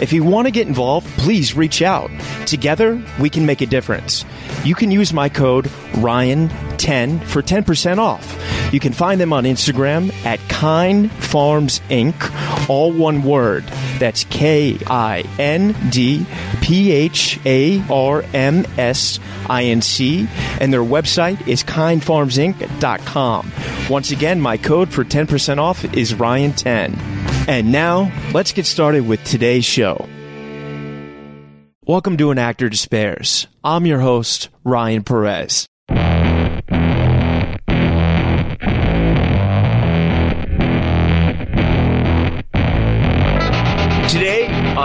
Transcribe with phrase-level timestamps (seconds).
[0.00, 2.10] If you want to get involved, please reach out.
[2.46, 4.24] Together, we can make a difference.
[4.64, 8.72] You can use my code RYAN10 for 10% off.
[8.72, 13.64] You can find them on Instagram at Kind Pharms Inc., all one word.
[13.98, 16.24] That's K I N D
[16.60, 20.28] P H A R M S I N C,
[20.60, 23.52] and their website is kindpharmsinc.com.
[23.90, 27.19] Once again, my code for 10% off is Ryan10.
[27.50, 30.08] And now, let's get started with today's show.
[31.84, 33.48] Welcome to An Actor Despairs.
[33.64, 35.66] I'm your host, Ryan Perez.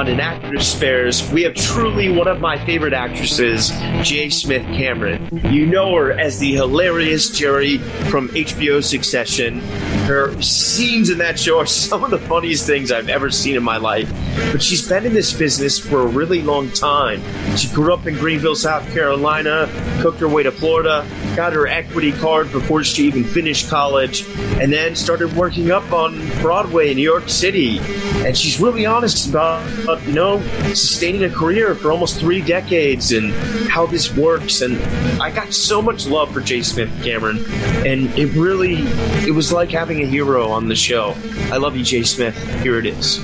[0.06, 3.70] On An Actor Despairs, we have truly one of my favorite actresses,
[4.03, 4.30] J.
[4.30, 5.42] Smith Cameron.
[5.52, 7.80] You know her as the hilarious Gerri
[8.12, 9.62] from HBO Succession.
[10.06, 13.64] Her scenes in that show are some of the funniest things I've ever seen in
[13.64, 14.08] my life.
[14.52, 17.22] But she's been in this business for a really long time.
[17.58, 19.69] She grew up in Greenville, South Carolina,
[20.02, 24.25] cooked her way to Florida, got her equity card before she even finished college,
[24.59, 27.79] and then started working up on Broadway in New York City.
[28.25, 29.62] And she's really honest about,
[30.06, 30.41] you know,
[30.73, 33.31] sustaining a career for almost three decades and
[33.69, 34.62] how this works.
[34.62, 34.78] And
[35.22, 36.62] I got so much love for J.
[36.62, 37.46] Smith Cameron,
[37.85, 38.84] and it really,
[39.28, 41.16] it was like having a hero on the show.
[41.52, 42.03] I love you, J.
[42.03, 42.35] Smith.
[42.62, 43.19] Here it is.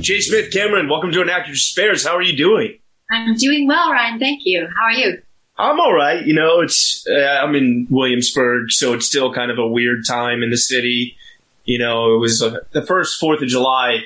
[0.00, 0.20] J.
[0.20, 2.06] Smith Cameron, welcome to An Actor Despairs.
[2.06, 2.78] How are you doing?
[3.10, 4.18] I'm doing well, Ryan.
[4.18, 4.66] Thank you.
[4.74, 5.20] How are you?
[5.58, 6.24] I'm all right.
[6.24, 10.42] You know, it's uh, I'm in Williamsburg, so it's still kind of a weird time
[10.42, 11.18] in the city.
[11.64, 13.98] You know, it was uh, the first Fourth of July.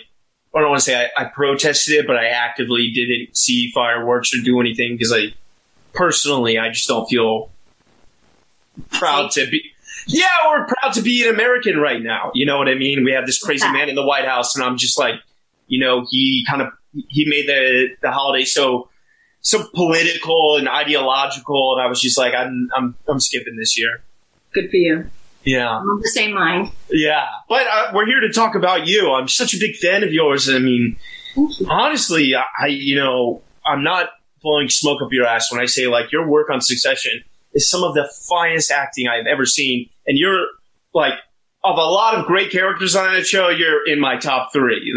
[0.55, 4.35] I don't want to say I, I protested it, but I actively didn't see fireworks
[4.35, 5.33] or do anything because I
[5.93, 7.51] personally I just don't feel
[8.91, 9.63] proud to be.
[10.09, 12.33] Yeah, we're proud to be an American right now.
[12.35, 13.05] You know what I mean?
[13.05, 15.15] We have this crazy man in the White House, and I'm just like,
[15.67, 16.69] you know, he kind of
[17.09, 18.89] he made the the holiday so
[19.41, 24.03] so political and ideological, and I was just like, I'm I'm I'm skipping this year.
[24.53, 25.11] Good for you.
[25.45, 26.71] Yeah, I'm of the same mind.
[26.91, 29.13] yeah, but uh, we're here to talk about you.
[29.13, 30.49] I'm such a big fan of yours.
[30.49, 30.97] I mean,
[31.69, 34.09] honestly, I, I you know I'm not
[34.43, 37.85] blowing smoke up your ass when I say like your work on Succession is some
[37.85, 40.47] of the finest acting I've ever seen, and you're
[40.95, 41.15] like
[41.65, 44.93] of a lot of great characters on that show, you're in my top three.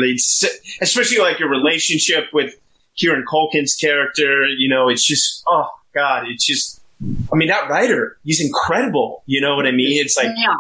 [0.82, 2.54] Especially like your relationship with
[2.98, 4.46] Kieran Culkin's character.
[4.46, 6.82] You know, it's just oh god, it's just.
[7.32, 9.22] I mean, that writer, he's incredible.
[9.28, 10.04] You know what I mean?
[10.04, 10.56] It's like, yeah.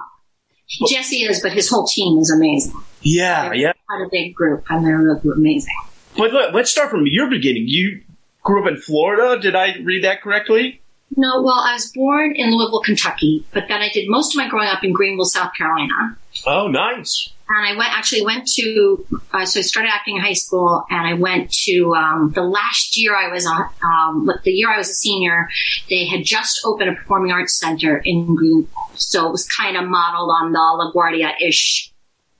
[0.87, 2.79] Jesse is, but his whole team is amazing.
[3.01, 3.73] yeah, yeah.
[3.87, 5.73] Quite a big group, and they're really amazing.
[6.15, 7.63] But look, let's start from your beginning.
[7.67, 8.01] You
[8.43, 9.41] grew up in Florida.
[9.41, 10.79] Did I read that correctly?
[11.15, 14.49] No, well, I was born in Louisville, Kentucky, but then I did most of my
[14.49, 16.17] growing up in Greenville, South Carolina.
[16.45, 17.31] Oh, nice.
[17.49, 21.07] And I went actually went to uh, so I started acting in high school, and
[21.07, 24.89] I went to um, the last year I was on um, the year I was
[24.89, 25.47] a senior.
[25.89, 29.85] They had just opened a performing arts center in Greenville, so it was kind of
[29.85, 31.93] modeled on the LaGuardia ish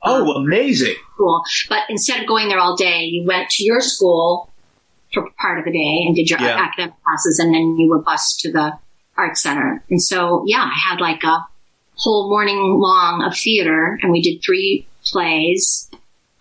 [0.04, 0.96] Oh, amazing.
[1.18, 1.42] Cool.
[1.70, 4.52] But instead of going there all day, you went to your school
[5.14, 6.58] for part of the day and did your Yeah.
[6.58, 8.78] academic classes, and then you were bused to the
[9.18, 9.84] art center.
[9.90, 11.46] And so, yeah, I had like a
[11.96, 15.90] whole morning long of theater, and we did three plays.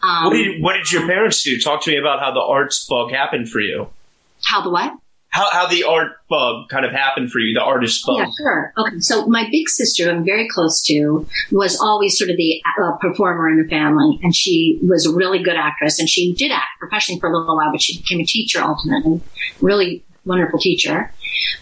[0.03, 1.59] Um, What did, what did your parents do?
[1.59, 3.89] Talk to me about how the arts bug happened for you.
[4.45, 4.93] how the what?
[5.37, 8.17] How, how the art bug kind of happened for you, the artist bug.
[8.21, 8.73] Yeah, sure.
[8.79, 12.63] Okay, so my big sister, who I'm very close to, was always sort of the
[12.83, 16.53] uh, performer in the family, and she was a really good actress, and she did
[16.53, 19.21] act professionally for a little while, but she became a teacher ultimately,
[19.61, 21.13] really wonderful teacher.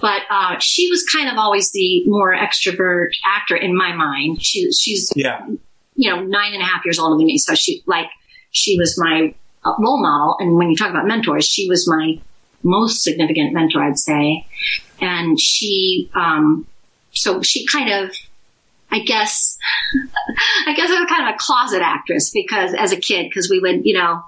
[0.00, 4.40] But uh, she was kind of always the more extrovert actor in my mind.
[4.40, 5.44] She, she's Yeah.
[5.96, 8.06] you know nine and a half years older than me, so she like
[8.52, 9.34] she was my
[9.80, 10.36] role model.
[10.38, 12.20] And when you talk about mentors, she was my
[12.64, 14.46] most significant mentor, I'd say.
[15.00, 16.66] And she, um,
[17.12, 18.16] so she kind of,
[18.90, 19.56] I guess,
[20.66, 23.60] I guess I was kind of a closet actress because as a kid, because we
[23.60, 24.22] would, you know,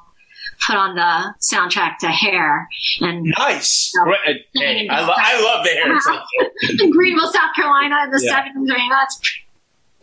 [0.67, 2.69] put on the soundtrack to Hair
[3.01, 3.93] and nice.
[3.95, 4.37] You know, right.
[4.55, 8.71] hey, I, lo- I, love the Hair in Greenville, South Carolina, in the seventies.
[8.71, 9.21] I mean, that's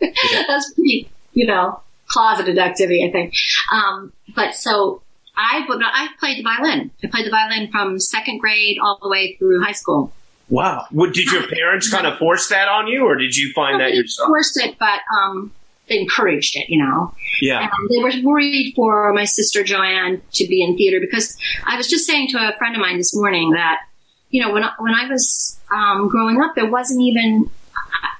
[0.00, 0.42] yeah.
[0.46, 3.34] that's pretty, you know, closeted activity, I think.
[3.72, 5.02] Um, but so
[5.36, 6.90] I, I played the violin.
[7.02, 10.12] I played the violin from second grade all the way through high school.
[10.48, 10.86] Wow.
[10.90, 13.94] What, did your parents kind of force that on you, or did you find that
[13.94, 14.28] yourself?
[14.28, 15.52] Forced it, but um,
[15.88, 16.66] they encouraged it.
[16.68, 17.14] You know.
[17.40, 17.68] Yeah.
[17.90, 22.06] They were worried for my sister Joanne to be in theater because I was just
[22.06, 23.82] saying to a friend of mine this morning that
[24.30, 27.50] you know when I, when I was um, growing up, there wasn't even.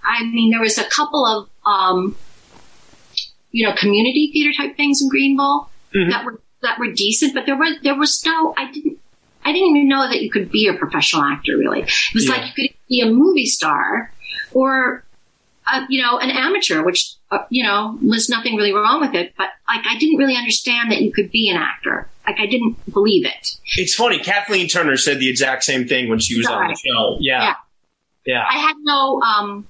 [0.07, 2.17] I mean, there was a couple of um,
[3.51, 6.11] you know community theater type things in Greenville mm-hmm.
[6.11, 8.53] that were that were decent, but there was there was no.
[8.59, 8.99] I didn't
[9.45, 11.81] I didn't even know that you could be a professional actor, really.
[11.83, 12.33] It was yeah.
[12.33, 14.11] like you could be a movie star
[14.53, 15.05] or,
[15.71, 19.35] uh, you know, an amateur, which, uh, you know, was nothing really wrong with it.
[19.37, 22.09] But like, I didn't really understand that you could be an actor.
[22.27, 23.51] Like, I didn't believe it.
[23.77, 24.19] It's funny.
[24.19, 27.19] Kathleen Turner said the exact same thing when she was on the show.
[27.21, 27.43] Yeah.
[27.43, 27.55] yeah.
[28.25, 28.45] Yeah.
[28.49, 29.67] I had no, um,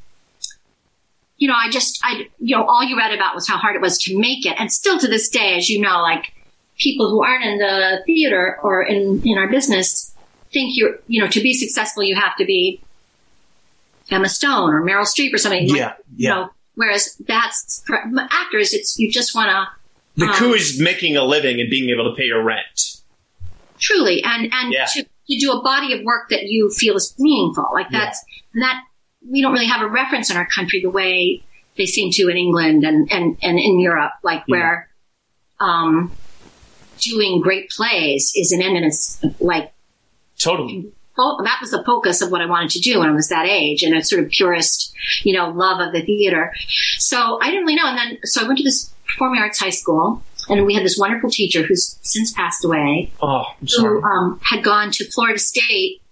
[1.36, 3.82] you know, I just, I, you know, all you read about was how hard it
[3.82, 4.54] was to make it.
[4.56, 6.32] And still to this day, as you know, like,
[6.78, 10.14] people who aren't in the theater or in, in our business
[10.52, 12.80] think you're, you know, to be successful, you have to be
[14.10, 15.66] Emma Stone or Meryl Streep or something.
[15.66, 15.74] Yeah.
[15.74, 16.28] Like, yeah.
[16.28, 17.98] You know, whereas that's for
[18.30, 19.66] actors, it's, you just want to.
[20.20, 23.00] The um, coup is making a living and being able to pay your rent.
[23.80, 24.22] Truly.
[24.22, 24.86] And, and yeah.
[24.94, 27.66] to, to do a body of work that you feel is meaningful.
[27.72, 28.22] Like that's,
[28.54, 28.62] yeah.
[28.66, 28.84] that,
[29.28, 31.42] we don't really have a reference in our country the way
[31.76, 34.88] they seem to in England and, and, and in Europe, like where,
[35.60, 36.12] um,
[37.04, 39.72] doing great plays is an end in its like
[40.38, 40.92] totally.
[41.16, 43.84] That was the focus of what I wanted to do when I was that age
[43.84, 44.92] and a sort of purist,
[45.22, 46.52] you know, love of the theater.
[46.98, 47.86] So I didn't really know.
[47.86, 50.98] And then, so I went to this performing arts high school and we had this
[50.98, 53.12] wonderful teacher who's since passed away.
[53.22, 53.44] Oh,
[53.76, 56.02] who um, had gone to Florida State.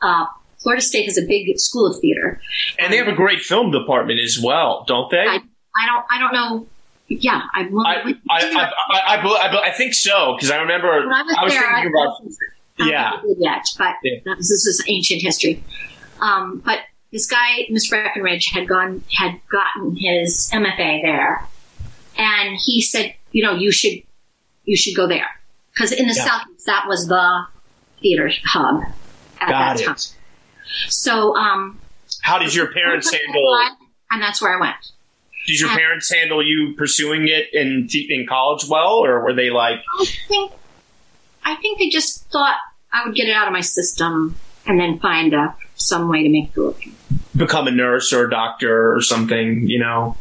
[0.00, 0.26] Uh,
[0.62, 2.40] Florida State has a big school of theater,
[2.78, 5.18] and they have a great film department as well, don't they?
[5.18, 5.38] I,
[5.76, 6.04] I don't.
[6.10, 6.66] I don't know
[7.08, 11.52] yeah, I, I, I, I, I, think so because I remember I was, I was
[11.52, 12.20] there, thinking about
[12.78, 13.94] yeah yet, but
[14.36, 15.62] this is ancient history.
[16.20, 17.90] Um, but this guy, Mr.
[17.90, 21.46] Breckenridge, had gone had gotten his MFA there,
[22.16, 24.02] and he said, you know, you should
[24.64, 25.28] you should go there
[25.72, 26.24] because in the yeah.
[26.24, 27.46] southeast that was the
[28.00, 28.82] theater hub
[29.40, 29.86] at Got that it.
[29.86, 29.96] time.
[30.88, 31.78] So, um,
[32.22, 33.68] how did your parents handle?
[34.10, 34.92] And that's where I went.
[35.48, 39.78] Did your parents handle you pursuing it in in college well, or were they like?
[39.98, 40.52] I think,
[41.42, 42.56] I think they just thought
[42.92, 44.36] I would get it out of my system
[44.66, 46.94] and then find a, some way to make it living.
[47.34, 50.18] Become a nurse or a doctor or something, you know.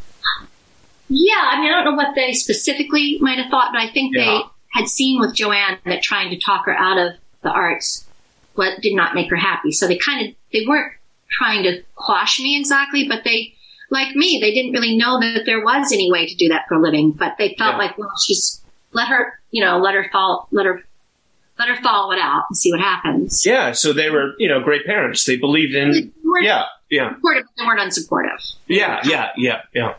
[1.09, 4.15] Yeah, I mean, I don't know what they specifically might have thought, but I think
[4.15, 4.23] yeah.
[4.23, 4.41] they
[4.79, 8.05] had seen with Joanne that trying to talk her out of the arts
[8.55, 9.73] what did not make her happy.
[9.73, 10.93] So they kind of they weren't
[11.29, 13.53] trying to quash me exactly, but they
[13.89, 16.75] like me, they didn't really know that there was any way to do that for
[16.75, 17.77] a living, but they felt yeah.
[17.77, 18.61] like, well, she's
[18.91, 20.83] let her, you know, let her fall, let her,
[21.59, 23.45] let her follow it out and see what happens.
[23.45, 23.71] Yeah.
[23.71, 25.25] So they were, you know, great parents.
[25.25, 27.15] They believed in, they yeah, yeah.
[27.15, 28.55] Supportive, they weren't unsupportive.
[28.67, 29.95] Yeah, yeah, yeah, yeah.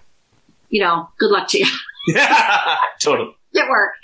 [0.69, 1.67] You know, good luck to you.
[2.09, 3.35] yeah, totally.
[3.55, 3.99] It worked.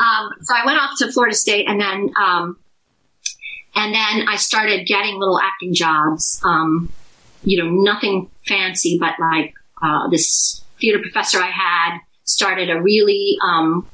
[0.00, 2.58] Um, so I went off to Florida State and then, um,
[3.74, 6.40] and then I started getting little acting jobs.
[6.44, 6.92] Um,
[7.42, 13.36] you know, nothing fancy, but like uh, this theater professor I had started a really
[13.42, 13.86] um,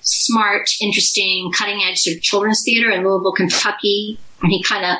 [0.00, 4.98] smart, interesting, cutting edge sort of children's theater in Louisville, Kentucky, and he kind of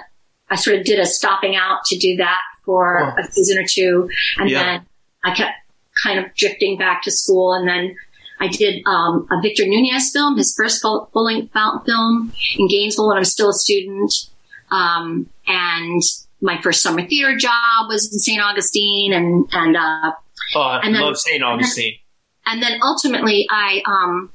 [0.50, 3.21] I sort of did a stopping out to do that for oh.
[3.21, 4.62] a season or two, and yeah.
[4.62, 4.87] then
[5.25, 5.52] I kept
[6.02, 7.97] kind of drifting back to school, and then
[8.40, 13.16] I did um, a Victor Nunez film, his first full length film in Gainesville when
[13.16, 14.12] I was still a student,
[14.71, 16.02] um, and
[16.44, 18.40] my first summer theater job was in St.
[18.40, 20.12] Augustine and, and, uh,
[20.54, 21.42] oh, I and love St.
[21.42, 21.94] Augustine.
[22.46, 24.30] And then, and then ultimately I, um,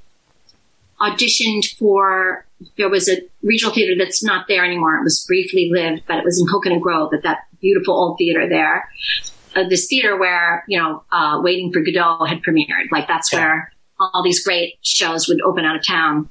[1.00, 2.46] auditioned for,
[2.78, 4.98] there was a regional theater that's not there anymore.
[4.98, 8.50] It was briefly lived, but it was in Coconut Grove at that beautiful old theater
[8.50, 8.90] there.
[9.56, 12.92] Uh, this theater where, you know, uh, Waiting for Godot had premiered.
[12.92, 13.40] Like that's yeah.
[13.40, 16.28] where all these great shows would open out of town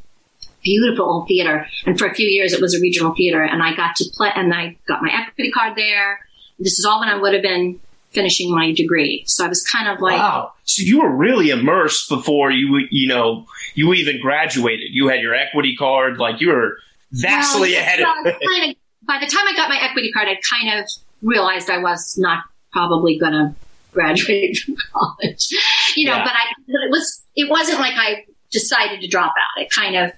[0.62, 1.66] beautiful old theater.
[1.86, 4.30] And for a few years, it was a regional theater, and I got to play,
[4.34, 6.20] and I got my equity card there.
[6.58, 7.78] This is all when I would have been
[8.10, 9.24] finishing my degree.
[9.26, 10.52] So I was kind of like, wow.
[10.64, 14.88] So you were really immersed before you, you know, you even graduated.
[14.90, 16.78] You had your equity card, like you were
[17.12, 18.06] vastly well, ahead of.
[18.24, 20.88] Kind of, by the time I got my equity card, I kind of
[21.22, 23.54] realized I was not probably going to
[23.92, 25.48] graduate from college,
[25.96, 26.16] you know.
[26.16, 26.24] Yeah.
[26.24, 29.62] But I, but it was, it wasn't like I decided to drop out.
[29.62, 30.12] It kind of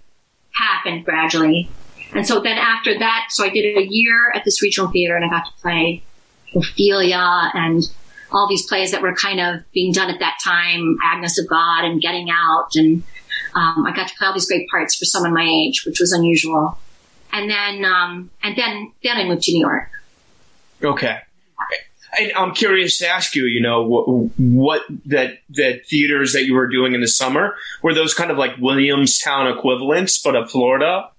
[0.61, 1.69] happened gradually.
[2.15, 5.25] And so then after that, so I did a year at this regional theater and
[5.25, 6.03] I got to play
[6.55, 7.83] Ophelia and
[8.33, 11.85] all these plays that were kind of being done at that time, Agnes of God
[11.85, 12.71] and Getting Out.
[12.75, 13.03] And
[13.55, 16.13] um, I got to play all these great parts for someone my age, which was
[16.13, 16.79] unusual.
[17.33, 19.89] And then, um, and then, then I moved to New York.
[21.73, 21.90] Okay.
[22.19, 26.55] And I'm curious to ask you, you know, what, what that that theaters that you
[26.55, 31.11] were doing in the summer were those kind of like Williamstown equivalents, but of Florida?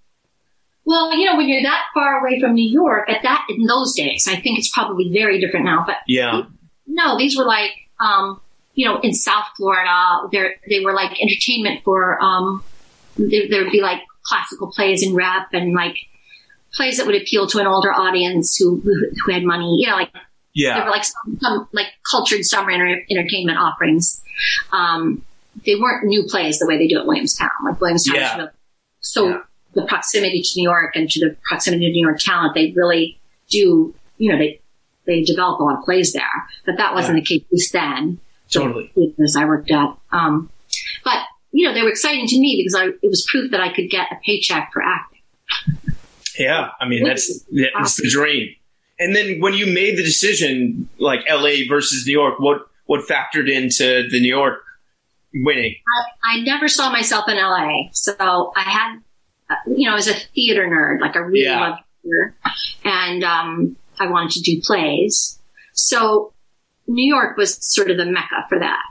[0.84, 3.94] Well, you know, when you're that far away from New York at that in those
[3.96, 5.84] days, I think it's probably very different now.
[5.86, 6.44] But yeah,
[6.88, 8.42] no, these were like, um,
[8.74, 12.22] you know, in South Florida, they they were like entertainment for.
[12.22, 12.64] Um,
[13.18, 15.98] there, would be like classical plays and rap and like
[16.74, 19.78] plays that would appeal to an older audience who who, who had money.
[19.80, 20.12] You know, like
[20.54, 24.22] yeah, they were like some, some like cultured summer entertainment offerings.
[24.72, 25.24] Um,
[25.66, 27.50] they weren't new plays the way they do at Williamstown.
[27.66, 28.48] Like Williamstown, yeah.
[29.00, 29.30] so.
[29.30, 29.42] Yeah
[29.74, 33.20] the proximity to New York and to the proximity to New York talent, they really
[33.50, 34.60] do, you know, they,
[35.06, 36.24] they develop a lot of plays there.
[36.66, 37.22] But that wasn't yeah.
[37.22, 38.20] the case at least then.
[38.50, 38.92] Totally.
[39.24, 39.96] As I worked at.
[40.12, 40.50] Um,
[41.04, 41.20] but,
[41.52, 43.90] you know, they were exciting to me because I, it was proof that I could
[43.90, 45.22] get a paycheck for acting.
[46.38, 46.70] Yeah.
[46.80, 48.54] I mean, that's, that's the dream.
[49.02, 53.52] And then when you made the decision, like LA versus New York, what, what factored
[53.52, 54.64] into the New York
[55.34, 55.76] winning?
[56.24, 57.90] I, I never saw myself in LA.
[57.92, 59.00] So I had
[59.68, 61.60] you know, as a theater nerd, like I really yeah.
[61.60, 62.36] loved theater,
[62.84, 65.40] and um, I wanted to do plays.
[65.74, 66.34] So
[66.88, 68.84] New York was sort of the mecca for that.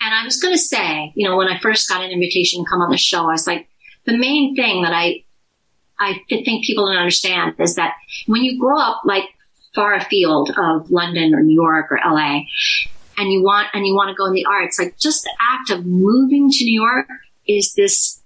[0.00, 2.70] And I was going to say, you know, when I first got an invitation to
[2.70, 3.68] come on the show, I was like,
[4.04, 5.24] the main thing that I,
[5.98, 7.94] I think people don't understand is that
[8.26, 9.24] when you grow up like
[9.76, 12.40] far afield of London or New York or LA,
[13.16, 15.70] and you want and you want to go in the arts, like just the act
[15.70, 17.06] of moving to New York
[17.46, 18.20] is this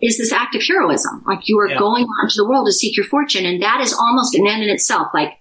[0.00, 1.24] is this act of heroism.
[1.26, 1.78] Like you are yeah.
[1.78, 3.44] going out into the world to seek your fortune.
[3.44, 5.08] And that is almost an end in itself.
[5.12, 5.38] Like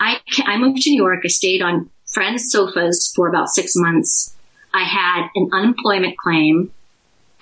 [0.00, 1.20] I, I moved to New York.
[1.24, 4.34] I stayed on friends' sofas for about six months.
[4.74, 6.72] I had an unemployment claim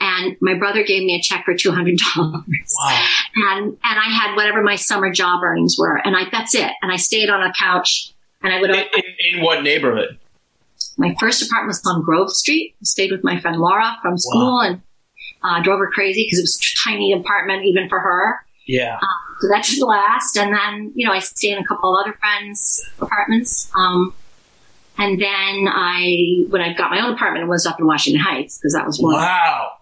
[0.01, 1.99] and my brother gave me a check for $200.
[2.15, 3.07] Wow.
[3.37, 5.97] And, and I had whatever my summer job earnings were.
[5.97, 6.73] And I, that's it.
[6.83, 8.71] And I stayed on a couch and I would.
[8.71, 10.19] In, in, in what neighborhood?
[10.97, 12.75] My first apartment was on Grove Street.
[12.81, 14.69] I stayed with my friend Laura from school wow.
[14.69, 14.83] and
[15.43, 18.41] uh, drove her crazy because it was a tiny apartment even for her.
[18.67, 18.97] Yeah.
[18.97, 19.09] Um,
[19.41, 20.37] so that didn't last.
[20.37, 23.71] And then, you know, I stayed in a couple of other friends' apartments.
[23.75, 24.15] Um,
[24.97, 28.59] and then I, when I got my own apartment, it was up in Washington Heights
[28.59, 29.15] because that was one.
[29.15, 29.73] Wow.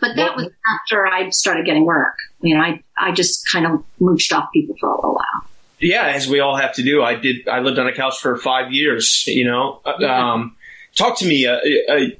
[0.00, 0.48] But that was
[0.80, 2.16] after I started getting work.
[2.40, 5.48] You know, I, I just kind of mooched off people for a little while.
[5.80, 7.02] Yeah, as we all have to do.
[7.02, 7.48] I did.
[7.48, 9.24] I lived on a couch for five years.
[9.26, 10.32] You know, yeah.
[10.32, 10.56] um,
[10.94, 11.46] talk to me.
[11.46, 11.60] Uh, uh,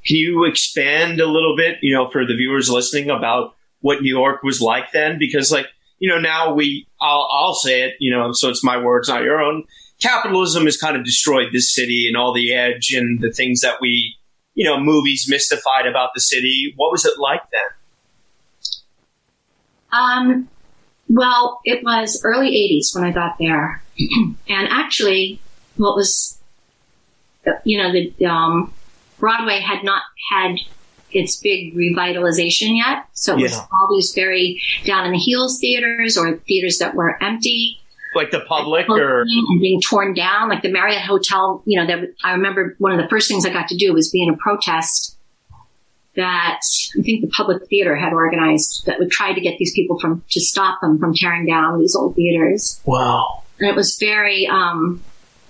[0.07, 4.09] can you expand a little bit, you know, for the viewers listening about what New
[4.09, 5.19] York was like then?
[5.19, 5.67] Because, like,
[5.99, 9.23] you know, now we, I'll, I'll say it, you know, so it's my words, not
[9.23, 9.65] your own.
[10.01, 13.81] Capitalism has kind of destroyed this city and all the edge and the things that
[13.81, 14.17] we,
[14.59, 16.75] you know, movies mystified about the city.
[16.75, 17.63] What was it like then?
[19.93, 20.49] Um,
[21.09, 23.81] well, it was early 80s when I got there.
[24.49, 25.41] and actually,
[25.77, 26.41] what was
[27.65, 28.75] you know, the um,
[29.21, 30.57] Broadway had not had
[31.13, 33.07] its big revitalization yet.
[33.13, 37.23] So it was all these very down in the heels theaters or theaters that were
[37.23, 37.81] empty.
[38.19, 42.15] Like the public or and being torn down, like the Marriott Hotel, you know, that
[42.25, 44.37] I remember one of the first things I got to do was be in a
[44.37, 45.17] protest
[46.17, 46.61] that
[46.99, 50.25] I think the public theater had organized that would try to get these people from
[50.31, 52.81] to stop them from tearing down these old theaters.
[52.85, 53.45] Wow.
[53.61, 55.01] And it was very um,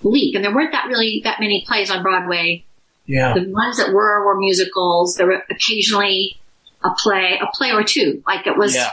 [0.03, 0.35] bleak.
[0.35, 2.63] And there weren't that really that many plays on Broadway.
[3.07, 3.33] Yeah.
[3.33, 5.15] The ones that were were musicals.
[5.15, 6.37] There were occasionally
[6.83, 8.21] a play, a play or two.
[8.27, 8.91] Like it was yeah.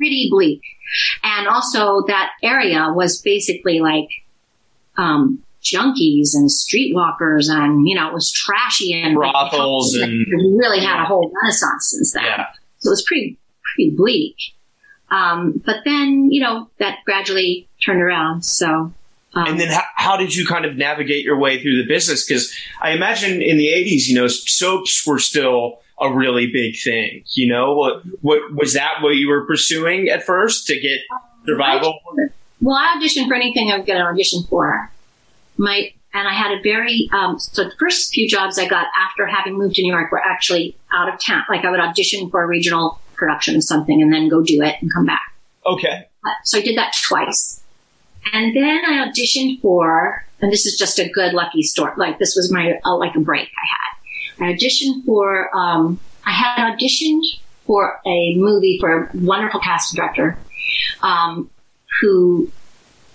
[0.00, 0.62] Pretty bleak.
[1.22, 4.08] And also that area was basically like,
[4.96, 10.80] um, junkies and streetwalkers and, you know, it was trashy and brothels like, and really
[10.80, 12.24] had a whole renaissance since then.
[12.24, 12.46] Yeah.
[12.78, 13.36] So it was pretty,
[13.74, 14.36] pretty bleak.
[15.10, 18.44] Um, but then, you know, that gradually turned around.
[18.44, 18.92] So
[19.34, 22.26] um, and then how, how, did you kind of navigate your way through the business?
[22.26, 27.24] Because I imagine in the 80s, you know, soaps were still a really big thing.
[27.32, 31.00] You know, what, what was that what you were pursuing at first to get
[31.46, 31.98] survival?
[32.60, 34.90] well, I auditioned for anything I would get an audition for.
[35.56, 39.26] my and I had a very um, so the first few jobs I got after
[39.26, 41.44] having moved to New York were actually out of town.
[41.48, 44.76] Like I would audition for a regional production of something and then go do it
[44.80, 45.32] and come back.
[45.66, 46.08] Okay.
[46.24, 47.62] Uh, so I did that twice,
[48.32, 51.92] and then I auditioned for, and this is just a good lucky story.
[51.96, 53.99] Like this was my uh, like a break I had.
[54.40, 55.54] I auditioned for.
[55.56, 57.22] Um, I had auditioned
[57.66, 60.36] for a movie for a wonderful casting director
[61.02, 61.48] um,
[62.00, 62.50] who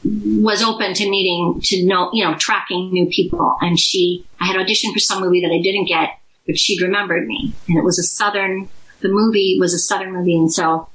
[0.04, 3.58] was open to meeting, to know, you know, tracking new people.
[3.62, 6.10] And she, I had auditioned for some movie that I didn't get,
[6.46, 7.54] but she'd remembered me.
[7.68, 8.70] And it was a Southern,
[9.02, 10.38] the movie was a Southern movie.
[10.38, 10.88] And so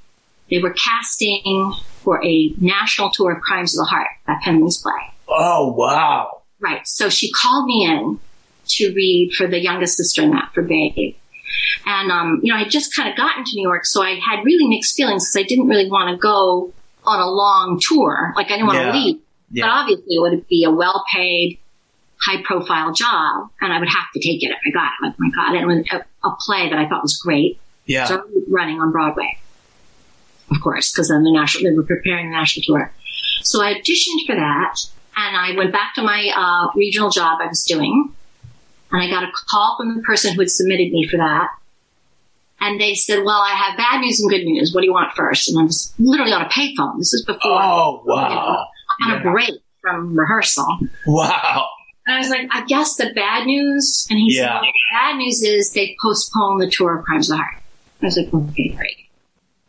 [0.48, 1.72] they were casting
[2.02, 4.92] for a national tour of Crimes of the Heart, Beth Henley's play.
[5.28, 6.42] Oh, wow.
[6.60, 6.86] Right.
[6.86, 8.20] So she called me in
[8.76, 11.16] to read for the youngest sister in that for Babe.
[11.86, 14.10] And, um, you know, I had just kind of gotten to New York, so I
[14.28, 16.72] had really mixed feelings because I didn't really want to go
[17.04, 18.32] on a long tour.
[18.36, 18.92] Like I didn't want Yeah.
[18.92, 19.20] to leave.
[19.50, 19.64] Yeah.
[19.66, 21.58] But obviously it would be a well paid,
[22.20, 25.06] high profile job and I would have to take it if I got it.
[25.06, 27.58] Like my God, and it was a, a play that I thought was great.
[27.86, 28.04] Yeah.
[28.04, 29.38] So I was running on Broadway,
[30.50, 32.92] of course, because then the national, they were preparing the national tour.
[33.42, 34.76] So I auditioned for that
[35.16, 38.14] and I went back to my uh, regional job I was doing
[38.92, 41.48] and I got a call from the person who had submitted me for that.
[42.62, 44.74] And they said, well, I have bad news and good news.
[44.74, 45.48] What do you want first?
[45.48, 46.98] And I was literally on a payphone.
[46.98, 48.66] This is before Oh, wow.
[49.02, 49.18] on Yeah.
[49.20, 50.66] a break from rehearsal.
[51.06, 51.68] Wow.
[52.06, 54.06] And I was like, I guess the bad news.
[54.10, 54.42] And he Yeah.
[54.46, 57.62] said, well, the bad news is they postponed the tour of Crimes of the Heart.
[58.02, 58.96] I was like, okay, great.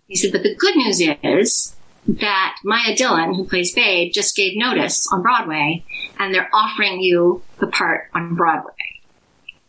[0.08, 1.76] He said, but the good news is
[2.08, 5.86] that Mia Dillon, who plays Babe, just gave notice on Broadway
[6.20, 8.74] and they're offering you the part on Broadway.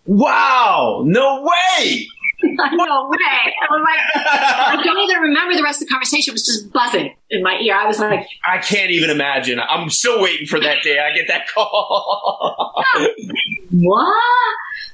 [0.07, 1.03] Wow.
[1.07, 2.09] No way.
[2.43, 3.19] no way.
[3.23, 6.33] I was like, I don't even remember the rest of the conversation.
[6.33, 7.77] It was just buzzing in my ear.
[7.77, 9.61] I was like, I can't even imagine.
[9.61, 12.85] I'm still waiting for that day I get that call.
[13.71, 14.23] what?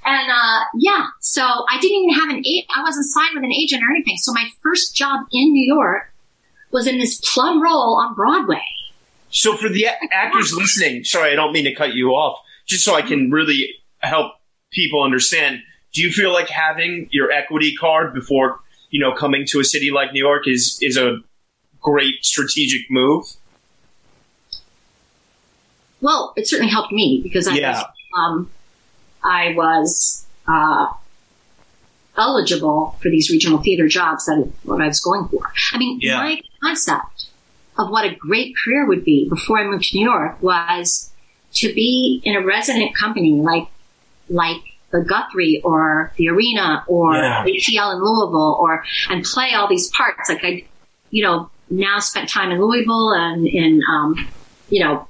[0.04, 2.70] And uh, yeah, so I didn't even have an agent.
[2.74, 4.16] I wasn't signed with an agent or anything.
[4.18, 6.12] So my first job in New York
[6.70, 8.64] was in this plum role on Broadway.
[9.30, 12.94] so for the actors listening, sorry, I don't mean to cut you off, just so
[12.94, 14.32] I can really help
[14.70, 15.60] people understand.
[15.94, 19.90] Do you feel like having your equity card before, you know, coming to a city
[19.90, 21.18] like New York is, is a
[21.80, 23.24] great strategic move?
[26.00, 27.72] Well, it certainly helped me because I Yeah.
[27.72, 27.84] was,
[28.16, 28.50] um,
[29.24, 30.86] I was uh,
[32.16, 35.40] eligible for these regional theater jobs that what I was going for.
[35.72, 36.18] I mean, Yeah.
[36.18, 37.26] my concept
[37.78, 41.10] of what a great career would be before I moved to New York was
[41.54, 43.68] to be in a resident company like
[44.28, 44.60] like
[44.90, 47.44] the Guthrie or the Arena or Yeah.
[47.44, 50.28] ATL in Louisville or and play all these parts.
[50.28, 50.64] Like I,
[51.10, 54.28] you know, now spent time in Louisville and in um,
[54.70, 55.06] you know,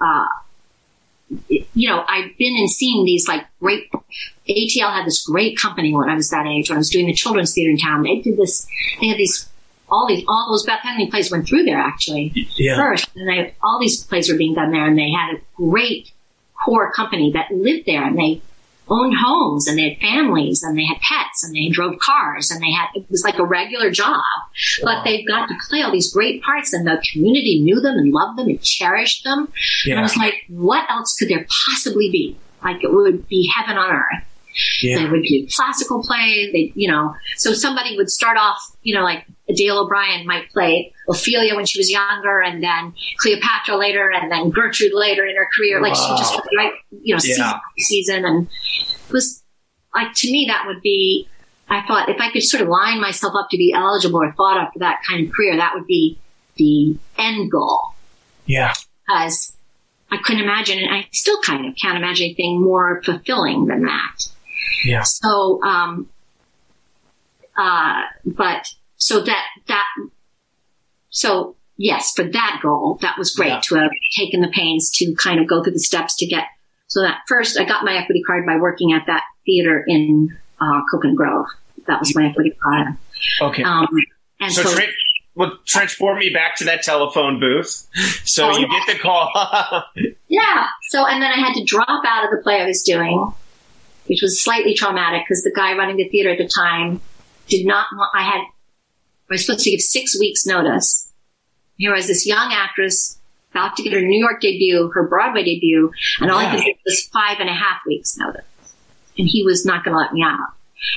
[0.00, 0.26] uh,
[1.48, 3.90] you know, I've been and seen these like great.
[4.48, 6.68] ATL had this great company when I was that age.
[6.70, 8.66] When I was doing the children's theater in town, they did this.
[9.00, 9.48] They had these
[9.88, 12.76] all these all those Beth Henley plays went through there actually Yeah.
[12.76, 16.12] first, and they all these plays were being done there, and they had a great
[16.64, 18.40] core company that lived there, and they
[18.88, 22.62] owned homes, and they had families, and they had pets, and they drove cars, and
[22.62, 24.22] they had it was like a regular job,
[24.82, 28.12] but they got to play all these great parts, and the community knew them and
[28.12, 29.52] loved them and cherished them.
[29.86, 32.36] And I was like, what else could there possibly be?
[32.62, 34.24] Like it would be heaven on earth.
[34.82, 36.52] They would do classical plays.
[36.52, 40.92] They, you know, so somebody would start off, you know, like Adale O'Brien might play
[41.08, 45.48] Ophelia when she was younger, and then Cleopatra later, and then Gertrude later in her
[45.56, 45.80] career.
[45.80, 47.52] Like she just right, you know, season Yeah.
[47.52, 48.48] by season, and
[49.08, 49.42] it was
[49.94, 51.28] like to me that would be.
[51.68, 54.56] I thought if I could sort of line myself up to be eligible or thought
[54.66, 56.16] of for that kind of career, that would be
[56.56, 57.88] the end goal
[58.46, 58.72] Yeah.
[59.04, 59.52] because
[60.12, 64.28] I couldn't imagine, and I still kind of can't imagine anything more fulfilling than that.
[64.84, 65.02] Yeah.
[65.02, 66.08] So, um,
[67.56, 69.86] uh, but so that that
[71.10, 73.60] so yes, for that goal, that was great Yeah.
[73.64, 76.44] to have taken the pains to kind of go through the steps to get.
[76.88, 80.80] So that first, I got my equity card by working at that theater in uh,
[80.90, 81.46] Coconut Grove.
[81.86, 82.88] That was my equity card.
[83.40, 83.62] Okay.
[83.62, 83.88] Um,
[84.40, 84.86] and so, so, tra-
[85.34, 87.86] well, transport me back to that telephone booth.
[88.24, 88.80] So Oh, you yeah.
[88.86, 89.30] get the call.
[90.28, 90.66] Yeah.
[90.90, 93.32] So, and then I had to drop out of the play I was doing,
[94.08, 97.00] which was slightly traumatic because the guy running the theater at the time
[97.48, 98.44] did not want, I had, I
[99.30, 101.10] was supposed to give six weeks notice.
[101.76, 103.18] Here was this young actress
[103.52, 106.66] about to get her New York debut, her Broadway debut, and all I could Yeah.
[106.66, 108.44] give was five and a half weeks notice.
[109.18, 110.48] And he was not going to let me out.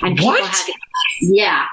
[0.02, 0.44] And people What?
[0.50, 0.74] had
[1.22, 1.66] yeah.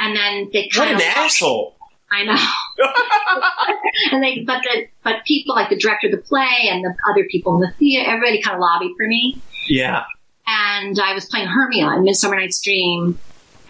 [0.00, 1.76] And then they what kind an of, asshole.
[2.10, 2.36] I know.
[4.12, 7.24] and they, but the, but people like the director of the play and the other
[7.30, 9.40] people in the theater, everybody kind of lobbied for me.
[9.68, 10.04] Yeah.
[10.46, 13.18] And I was playing Hermia in Midsummer Night's Dream.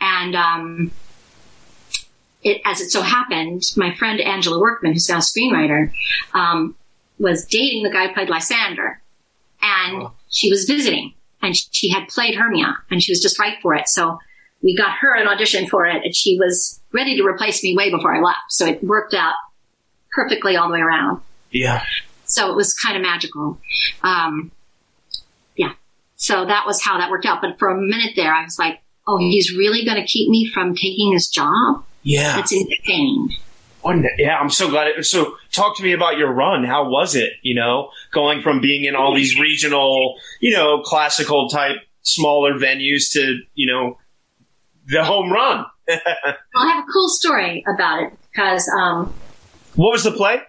[0.01, 0.91] And, um,
[2.43, 5.93] it, as it so happened, my friend Angela Workman, who's now a screenwriter,
[6.35, 6.75] um,
[7.19, 9.01] was dating the guy who played Lysander.
[9.63, 13.75] And she was visiting and she had played Hermia and she was just right for
[13.75, 13.89] it.
[13.89, 14.19] So
[14.61, 17.91] we got her an audition for it and she was ready to replace me way
[17.91, 18.51] before I left.
[18.51, 19.35] So it worked out
[20.13, 21.21] perfectly all the way around.
[21.53, 21.85] Yeah.
[22.25, 23.59] So it was kind of magical.
[24.03, 24.51] Um.
[26.23, 27.41] So that was how that worked out.
[27.43, 30.49] But for a minute there, I was like, oh, he's really going to keep me
[30.49, 31.85] from taking his job?
[32.05, 32.37] Yeah.
[32.37, 33.31] That's insane.
[34.19, 34.87] Yeah, I'm so glad.
[34.87, 36.63] It, so, talk to me about your run.
[36.63, 37.33] How was it?
[37.43, 43.11] You know, going from being in all these regional, you know, classical type smaller venues
[43.15, 43.99] to, you know,
[44.87, 45.67] the home run.
[45.89, 45.99] well,
[46.55, 48.71] I have a cool story about it because.
[48.79, 49.13] Um,
[49.75, 50.41] what was the play?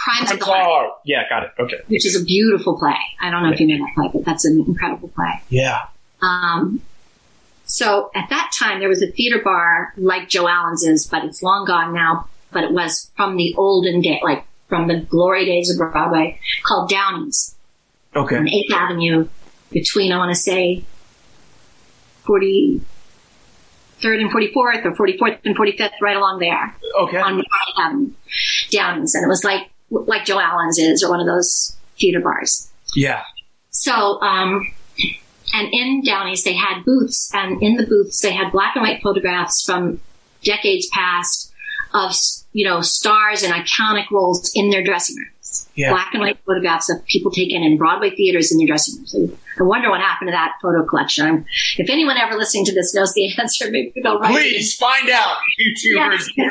[0.00, 0.92] Crimes of the Heart.
[1.04, 1.50] Yeah, got it.
[1.58, 1.76] Okay.
[1.88, 2.96] Which is a beautiful play.
[3.20, 3.54] I don't know yeah.
[3.54, 5.42] if you know that play, but that's an incredible play.
[5.50, 5.86] Yeah.
[6.22, 6.80] Um,
[7.64, 11.42] so at that time, there was a theater bar like Joe Allen's is, but it's
[11.42, 12.28] long gone now.
[12.52, 16.90] But it was from the olden day, like from the glory days of Broadway, called
[16.90, 17.54] Downey's.
[18.16, 18.36] Okay.
[18.36, 19.28] On 8th Avenue,
[19.70, 20.82] between, I want to say,
[22.24, 22.80] 43rd
[24.02, 26.74] and 44th, or 44th and 45th, right along there.
[27.02, 27.18] Okay.
[27.18, 27.44] On 8th
[27.78, 28.12] Avenue,
[28.70, 29.14] Downey's.
[29.14, 32.68] And it was like, like Joe Allen's is, or one of those theater bars.
[32.94, 33.22] Yeah.
[33.70, 34.72] So, um,
[35.52, 39.02] and in Downey's, they had booths, and in the booths, they had black and white
[39.02, 40.00] photographs from
[40.42, 41.52] decades past
[41.92, 42.14] of,
[42.52, 45.39] you know, stars and iconic roles in their dressing rooms.
[45.76, 45.90] Yeah.
[45.92, 49.14] Black and white photographs of people taken in Broadway theaters in their dressing rooms.
[49.58, 51.44] I wonder what happened to that photo collection.
[51.78, 55.36] If anyone ever listening to this knows the answer, maybe they'll write Please find out,
[55.60, 56.26] YouTubers.
[56.36, 56.50] Yeah.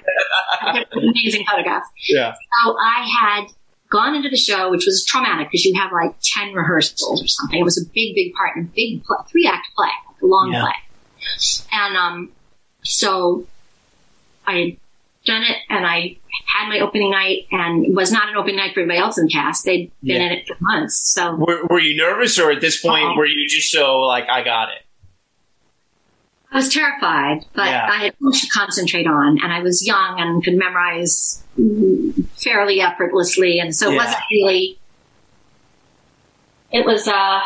[0.94, 1.88] amazing photographs.
[2.08, 2.34] Yeah.
[2.64, 3.48] So I had
[3.92, 7.60] gone into the show, which was traumatic because you have like 10 rehearsals or something.
[7.60, 10.26] It was a big, big part in a big play, three act play, like a
[10.26, 10.62] long Yeah.
[10.62, 10.74] play.
[11.72, 12.32] And, um,
[12.84, 13.46] so
[14.48, 14.78] I had
[15.26, 18.74] done it and I had my opening night and it was not an opening night
[18.74, 19.66] for everybody else in the cast.
[19.66, 20.28] They'd been Yeah.
[20.28, 20.96] in it for months.
[21.14, 23.16] So Were, were you nervous, or at this point, Uh-uh.
[23.18, 24.86] were you just so like, I got it?
[26.52, 27.88] I was terrified, but Yeah.
[27.92, 32.82] I had much to concentrate on and I was young and could memorize mm, fairly
[32.82, 33.60] effortlessly.
[33.60, 33.98] And so it Yeah.
[33.98, 34.80] wasn't really,
[36.72, 37.42] it was, uh,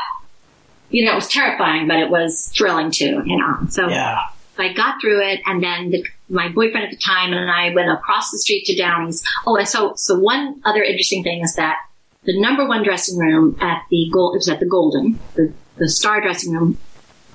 [0.89, 3.57] you know, it was terrifying, but it was thrilling too, you know.
[3.69, 4.19] So Yeah.
[4.57, 7.89] I got through it and then the, my boyfriend at the time and I went
[7.89, 9.23] across the street to Downey's.
[9.47, 11.77] Oh, and so, so one other interesting thing is that
[12.23, 15.89] the number one dressing room at the gold, it was at the Golden, the, the
[15.89, 16.77] star dressing room,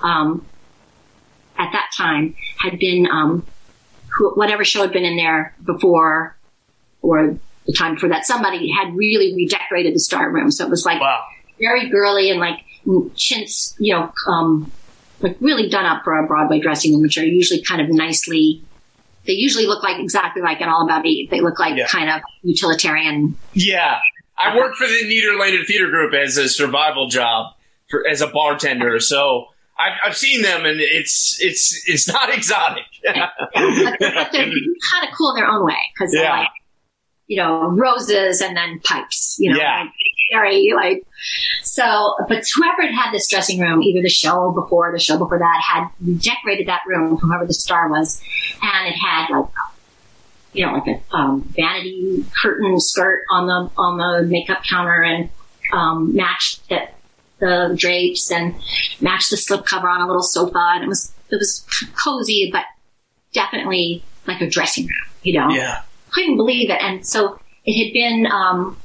[0.01, 0.45] um,
[1.57, 3.45] at that time had been, um,
[4.15, 6.37] who, whatever show had been in there before
[7.01, 10.51] or the time before that, somebody had really redecorated the star room.
[10.51, 11.23] So it was like Wow.
[11.59, 12.59] very girly and like
[13.15, 14.71] chintz, you know, um,
[15.21, 18.61] like really done up for a Broadway dressing room, which are usually kind of nicely.
[19.25, 21.29] They usually look like exactly like an All About Eve.
[21.29, 21.87] They look like Yeah.
[21.87, 23.35] kind of utilitarian.
[23.53, 23.99] Yeah.
[24.37, 27.53] I worked for the Nederlander Theater Group as a survival job
[27.89, 28.99] for, as a bartender.
[29.01, 32.83] So I've, I've seen them and it's, it's, it's not exotic.
[33.03, 33.13] but
[33.53, 36.39] they're, they're kind of cool in their own way because they're Yeah.
[36.39, 36.47] like,
[37.29, 39.37] you know, roses and then pipes.
[39.39, 39.83] You know, Yeah.
[39.83, 39.93] like,
[40.31, 41.03] very like.
[41.63, 45.39] So, but whoever had had this dressing room, either the show before, the show before
[45.39, 45.87] that, had
[46.21, 48.21] decorated that room, whoever the star was,
[48.61, 49.47] and it had like
[50.53, 55.29] you know, like a um, vanity curtain skirt on the on the makeup counter and
[55.71, 56.87] um, matched the,
[57.39, 58.55] the drapes and
[58.99, 61.65] matched the slipcover on a little sofa, and it was it was
[62.03, 62.65] cozy, but
[63.33, 65.09] definitely like a dressing room.
[65.21, 65.81] You know, yeah.
[66.11, 68.77] Couldn't believe it, and so it had been um,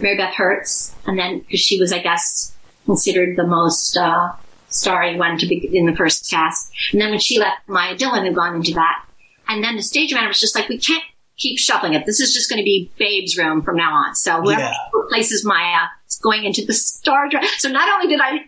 [0.00, 0.66] Mary Beth Hurt,
[1.06, 2.54] and then because she was, I guess,
[2.86, 4.32] considered the most uh,
[4.68, 8.24] starry one to be in the first cast, and then when she left, Mia Dillon
[8.24, 9.04] had gone into that.
[9.48, 11.02] And then the stage manager was just like, we can't
[11.36, 12.06] keep shuffling it.
[12.06, 14.14] This is just going to be Babe's room from now on.
[14.14, 14.74] So whoever Yeah.
[14.92, 17.48] replaces Mia is going into the star dress.
[17.58, 18.42] So not only did I,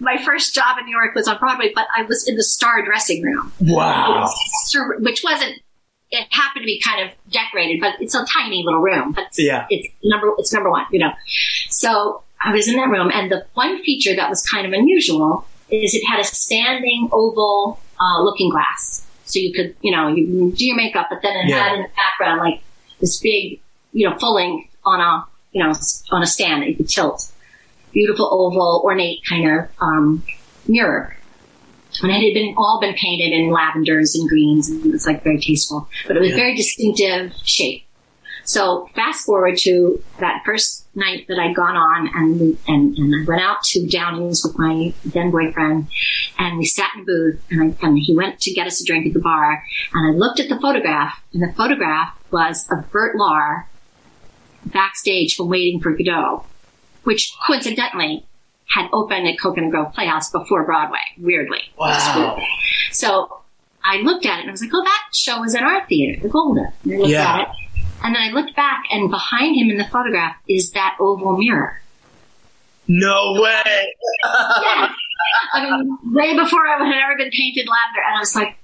[0.00, 2.84] my first job in New York was on Broadway, but I was in the star
[2.84, 4.28] dressing room, Wow.
[4.98, 5.60] Which wasn't,
[6.10, 9.12] it happened to be kind of decorated, but it's a tiny little room.
[9.12, 9.66] But it's, Yeah.
[9.70, 11.10] it's number, it's number one, you know.
[11.68, 15.46] So I was in that room and the one feature that was kind of unusual
[15.70, 19.04] is it had a standing oval, uh, looking glass.
[19.26, 21.62] So you could, you know, you do your makeup, but then it Yeah.
[21.62, 22.62] had in the background like
[23.00, 23.60] this big,
[23.92, 25.74] you know, full length on a, you know,
[26.10, 27.30] on a stand that you could tilt.
[27.92, 30.22] Beautiful oval, ornate kind of, um,
[30.66, 31.17] mirror.
[32.02, 35.22] And it had been all been painted in lavenders and greens, and it was like
[35.24, 36.36] very tasteful, but it was Yeah.
[36.36, 37.84] very distinctive shape.
[38.44, 43.14] So fast forward to that first night that I'd gone on and, we, and, and
[43.14, 45.86] I went out to Downey's with my then boyfriend
[46.38, 48.86] and we sat in a booth and, I, and he went to get us a
[48.86, 52.90] drink at the bar and I looked at the photograph and the photograph was of
[52.90, 53.66] Bert Lahr
[54.64, 56.44] backstage from Waiting for Godot,
[57.04, 58.24] which coincidentally
[58.68, 61.60] had opened at Coconut Grove Playhouse before Broadway, weirdly.
[61.78, 62.38] Wow.
[62.92, 63.40] So
[63.84, 66.20] I looked at it and I was like, oh, that show was at our theater,
[66.22, 66.66] the Golden.
[66.84, 67.34] And I looked Yeah.
[67.34, 67.48] at it.
[68.04, 71.80] And then I looked back and behind him in the photograph is that oval mirror.
[72.86, 73.94] No way.
[74.24, 74.88] yeah.
[75.52, 78.02] I mean, way before I had ever been painted lavender.
[78.06, 78.56] And I was like,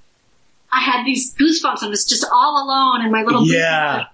[0.72, 1.82] I had these goosebumps.
[1.82, 3.46] I was just all alone in my little.
[3.46, 4.04] Yeah.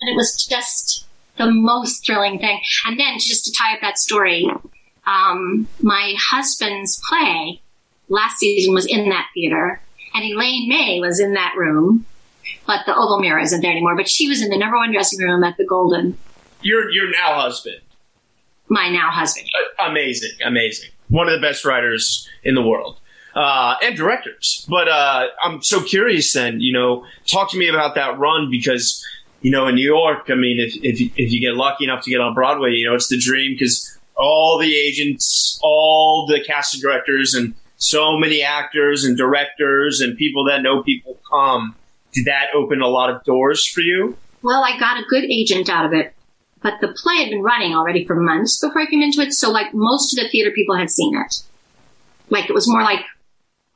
[0.00, 2.60] And it was just the most thrilling thing.
[2.86, 4.48] And then just to tie up that story,
[5.10, 7.60] um, my husband's play
[8.08, 9.80] last season was in that theater
[10.14, 12.04] and Elaine May was in that room,
[12.66, 13.96] but the oval mirror isn't there anymore.
[13.96, 16.16] But she was in the number one dressing room at the Golden,
[16.62, 17.80] Your your now husband.
[18.68, 19.46] my now husband.
[19.78, 20.90] Uh, amazing, amazing.
[21.08, 22.98] One of the best writers in the world.
[23.34, 24.66] Uh, and directors.
[24.68, 29.06] But uh, I'm so curious then, you know, talk to me about that run because,
[29.40, 32.10] you know, in New York, I mean, if, if, if you get lucky enough to
[32.10, 36.80] get on Broadway, you know, it's the dream because all the agents, all the casting
[36.80, 41.74] directors, and so many actors and directors and people that know people come.
[42.12, 44.16] Did that open a lot of doors for you?
[44.42, 46.12] Well, I got a good agent out of it,
[46.62, 49.32] but the play had been running already for months before I came into it.
[49.32, 51.42] So like most of the theater people had seen it.
[52.28, 53.00] Like it was more like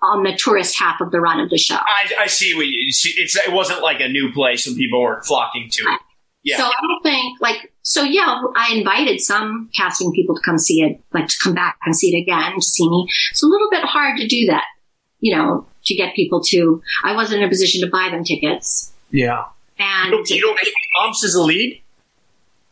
[0.02, 1.76] on the tourist half of the run of the show.
[1.76, 3.14] I, I see what you see.
[3.16, 6.00] It's, it wasn't like a new place and people were flocking to it.
[6.42, 6.58] Yeah.
[6.58, 10.80] So I don't think like so yeah, I invited some casting people to come see
[10.80, 13.06] it, like to come back and see it again to see me.
[13.30, 14.64] It's a little bit hard to do that,
[15.20, 18.90] you know, to get people to I wasn't in a position to buy them tickets.
[19.10, 19.44] Yeah.
[19.78, 21.82] And You don't, you don't get bumps as a lead?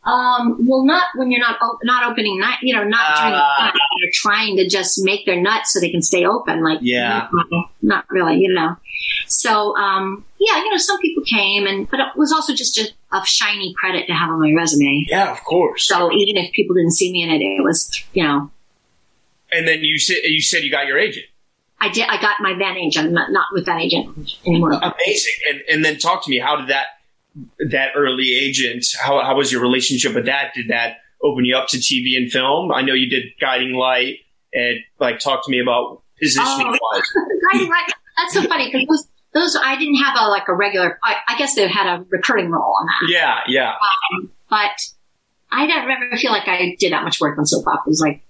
[0.04, 3.38] Um well not when you're not op- not opening night, you know, not during the
[3.38, 3.64] Ah.
[3.66, 3.72] night.
[4.00, 7.28] They're trying to just make their nuts so they can stay open like Yeah.
[7.82, 8.76] not really, you know.
[9.28, 12.88] So um yeah, you know, some people came and but it was also just a,
[13.16, 15.04] a shiny credit to have on my resume.
[15.08, 15.86] Yeah, of course.
[15.86, 18.50] So even if people didn't see me in it, it was, you know,
[19.52, 21.26] and then you said you said you got your agent.
[21.80, 24.72] I did, I got my then agent, not, not with that agent anymore.
[24.72, 25.32] Amazing.
[25.50, 26.38] And and then talk to me.
[26.38, 26.86] How did that
[27.70, 28.86] that early agent?
[29.00, 30.52] How how was your relationship with that?
[30.54, 32.72] Did that open you up to TV and film?
[32.72, 34.18] I know you did Guiding Light,
[34.52, 37.02] and like talk to me about positioning wise.
[37.52, 40.98] Guiding Light, that's so funny because those, those, I didn't have a, like a regular,
[41.02, 43.72] I, I guess they had a recurring role on that, Yeah, yeah,
[44.48, 44.70] but
[45.50, 48.00] I don't ever feel like I did that much work on soap operas.
[48.00, 48.22] Like,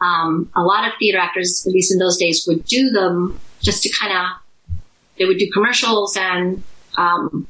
[0.00, 3.82] um, a lot of theater actors, at least in those days, would do them just
[3.82, 4.76] to kind of,
[5.18, 6.62] they would do commercials and,
[6.96, 7.46] um,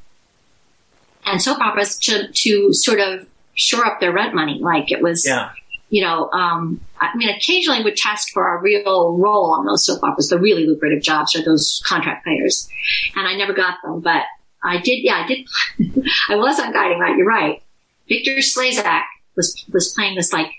[1.27, 4.59] and soap operas to, to sort of shore up their rent money.
[4.61, 5.51] Like it was, yeah.
[5.91, 10.03] you know, um, I mean, occasionally would test for a real role on those soap
[10.03, 12.69] operas, the really lucrative jobs or those contract players.
[13.17, 14.23] And I never got them, but
[14.63, 15.47] I did, yeah, I did.
[16.31, 17.63] I was on Guiding Light, you're right.
[18.09, 19.03] Victor Slezak
[19.37, 20.51] was, was playing this like,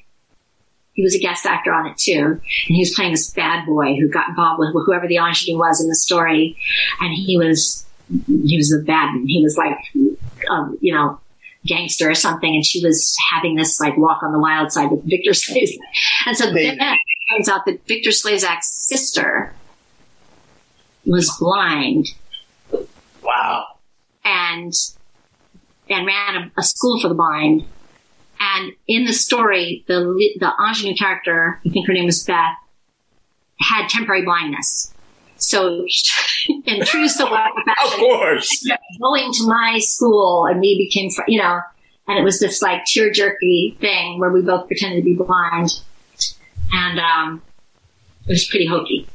[0.94, 2.40] he was a guest actor on it too.
[2.40, 2.42] And
[2.76, 5.88] he was playing this bad boy who got involved with whoever the ingenue was in
[5.88, 6.58] the story.
[7.00, 7.86] And he was,
[8.26, 9.78] he was a bad, man, he was like,
[10.50, 11.20] um, you know,
[11.66, 15.04] gangster or something, and she was having this like walk on the wild side with
[15.04, 15.78] Victor Slezak.
[16.26, 16.98] And so They- then it
[17.36, 19.54] turns out that Victor Slezak's sister
[21.06, 22.08] was blind
[23.22, 23.66] Wow.
[24.24, 24.74] and
[25.90, 27.66] and ran a, a school for the blind.
[28.40, 30.00] And in the story, the
[30.40, 32.56] the ingenue character, I think her name was Beth,
[33.60, 34.94] had temporary blindness.
[35.48, 35.86] So,
[36.66, 38.68] in true so Of course.
[39.00, 41.62] going to my school and we became, fr- you know,
[42.06, 45.70] and it was this like tear jerky thing where we both pretended to be blind.
[46.74, 47.42] And, um,
[48.26, 49.08] it was pretty hokey.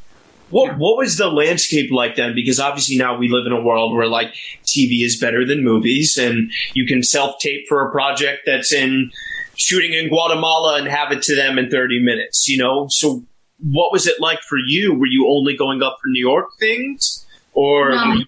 [0.48, 2.34] What what was the landscape like then?
[2.34, 4.32] Because obviously now we live in a world where like
[4.64, 9.10] TV is better than movies, and you can self tape for a project that's in
[9.56, 12.48] shooting in Guatemala and have it to them in thirty minutes.
[12.48, 13.22] You know, so
[13.70, 14.94] what was it like for you?
[14.94, 18.12] Were you only going up for New York things, or No.
[18.14, 18.24] you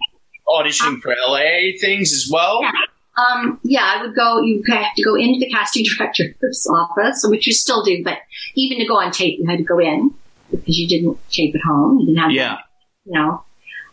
[0.48, 2.60] auditioning for LA things as well?
[2.62, 2.70] Yeah.
[3.16, 7.46] Um, yeah, I would go, you have to go into the casting director's office, which
[7.46, 8.18] you still do, but
[8.56, 10.12] even to go on tape, you had to go in
[10.50, 12.00] because you didn't tape at home.
[12.00, 12.56] You didn't have, Yeah.
[13.04, 13.44] you know.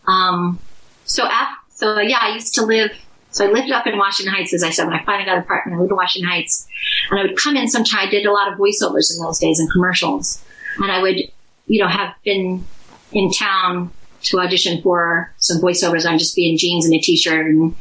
[0.08, 0.60] Um,
[1.06, 2.92] so af- so yeah, I used to live,
[3.30, 5.44] so I lived up in Washington Heights, as I said, when I finally got an
[5.44, 6.68] apartment, I lived in Washington Heights
[7.12, 9.60] and I would come in sometime, I did a lot of voiceovers in those days
[9.60, 10.44] and commercials
[10.78, 11.18] and I would,
[11.68, 12.66] you know, have been
[13.12, 13.92] in town
[14.24, 16.06] to audition for some voiceovers.
[16.06, 17.76] I'd just be in jeans and a t-shirt, and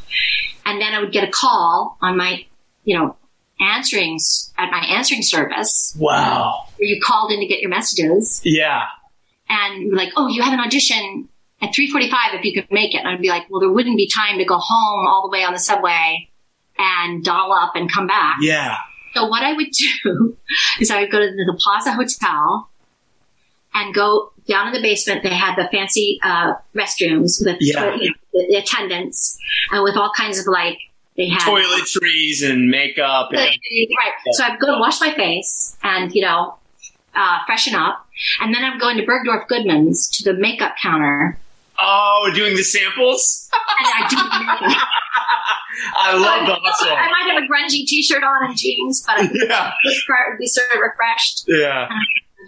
[0.66, 2.44] and then I would get a call on my,
[2.85, 3.16] you know,
[3.61, 4.18] answering
[4.59, 6.66] at my answering service Wow.
[6.79, 8.83] where you called in to get your messages, Yeah.
[9.48, 11.29] and like, oh, you have an audition
[11.61, 12.98] at 3:45 if you could make it.
[12.98, 15.44] And I'd be like, well, there wouldn't be time to go home all the way
[15.44, 16.31] on the subway
[16.79, 18.37] and doll up and come back.
[18.40, 18.76] Yeah.
[19.14, 19.66] So what I would
[20.05, 20.37] do
[20.81, 22.70] is I would go to the Plaza Hotel
[23.74, 25.22] and go down in the basement.
[25.22, 27.94] They had the fancy uh, restrooms with Yeah.
[27.96, 29.38] you know, the, the attendants
[29.72, 30.78] and with all kinds of like
[31.16, 33.28] they had Toiletries and makeup.
[33.30, 33.54] And, right.
[34.33, 36.56] So I'd go and wash my face and you know
[37.14, 38.06] uh, freshen up,
[38.40, 41.38] and then I'm going to Bergdorf Goodman's to the makeup counter,
[41.83, 43.50] oh, doing the samples?
[43.52, 44.16] and I do.
[45.96, 46.88] I love the hustle.
[46.90, 49.72] I might have a grungy T-shirt on and jeans, but I Yeah.
[49.85, 51.44] would be sort of refreshed.
[51.48, 51.88] Yeah.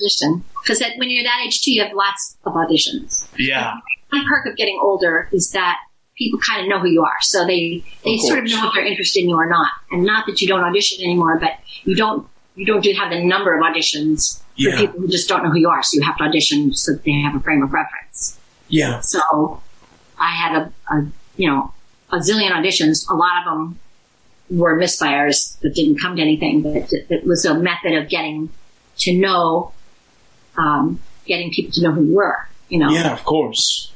[0.03, 3.29] Audition because when you're that age too, you have lots of auditions.
[3.39, 3.75] Yeah.
[4.11, 5.79] One perk of getting older is that
[6.17, 8.75] people kind of know who you are, so they they Of sort of know if
[8.75, 9.73] they're interested in you or not.
[9.91, 11.53] And not that you don't audition anymore, but
[11.85, 15.43] you don't you don't do have the number of auditions for people who just don't
[15.43, 15.83] know who you are.
[15.83, 18.39] So you have to audition so that they have a frame of reference.
[18.69, 19.01] Yeah.
[19.01, 19.63] So
[20.19, 21.73] I had a, a you know
[22.11, 23.09] a zillion auditions.
[23.11, 23.79] A lot of them
[24.51, 28.51] were misfires that didn't come to anything, but it, it was a method of getting
[28.99, 29.73] to know,
[30.57, 32.49] um, getting people to know who you were.
[32.69, 33.93] You know, Yeah, of course.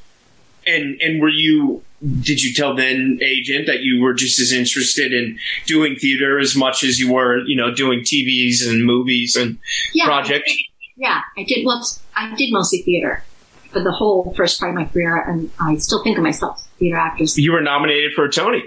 [0.66, 1.82] And and were you
[2.20, 6.54] did you tell then agent that you were just as interested in doing theater as
[6.54, 9.58] much as you were, you know, doing TVs and movies and
[9.94, 10.52] yeah, projects?
[10.96, 11.64] Yeah, I did.
[11.64, 11.82] Well,
[12.14, 13.24] I did mostly theater
[13.70, 16.64] for the whole first part of my career, and I still think of myself as
[16.64, 17.38] a theater actress.
[17.38, 18.62] You were nominated for a Tony.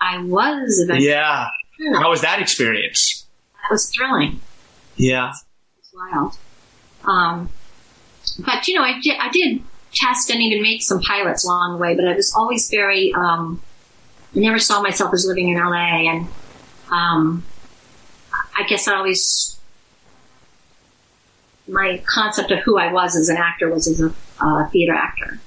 [0.00, 1.08] I was eventually.
[1.08, 1.46] Yeah.
[1.78, 1.98] Yeah.
[1.98, 3.26] How was that experience?
[3.54, 4.40] That was thrilling.
[4.96, 5.30] Yeah.
[5.30, 6.36] It was wild.
[7.06, 7.50] Um,
[8.38, 9.62] but you know, I did, I did
[9.92, 13.62] test and even make some pilots along the way, but I was always very, um,
[14.34, 16.28] I never saw myself as living in LA and,
[16.90, 17.44] um,
[18.56, 19.58] I guess I always,
[21.66, 25.38] my concept of who I was as an actor was as a uh, theater actor.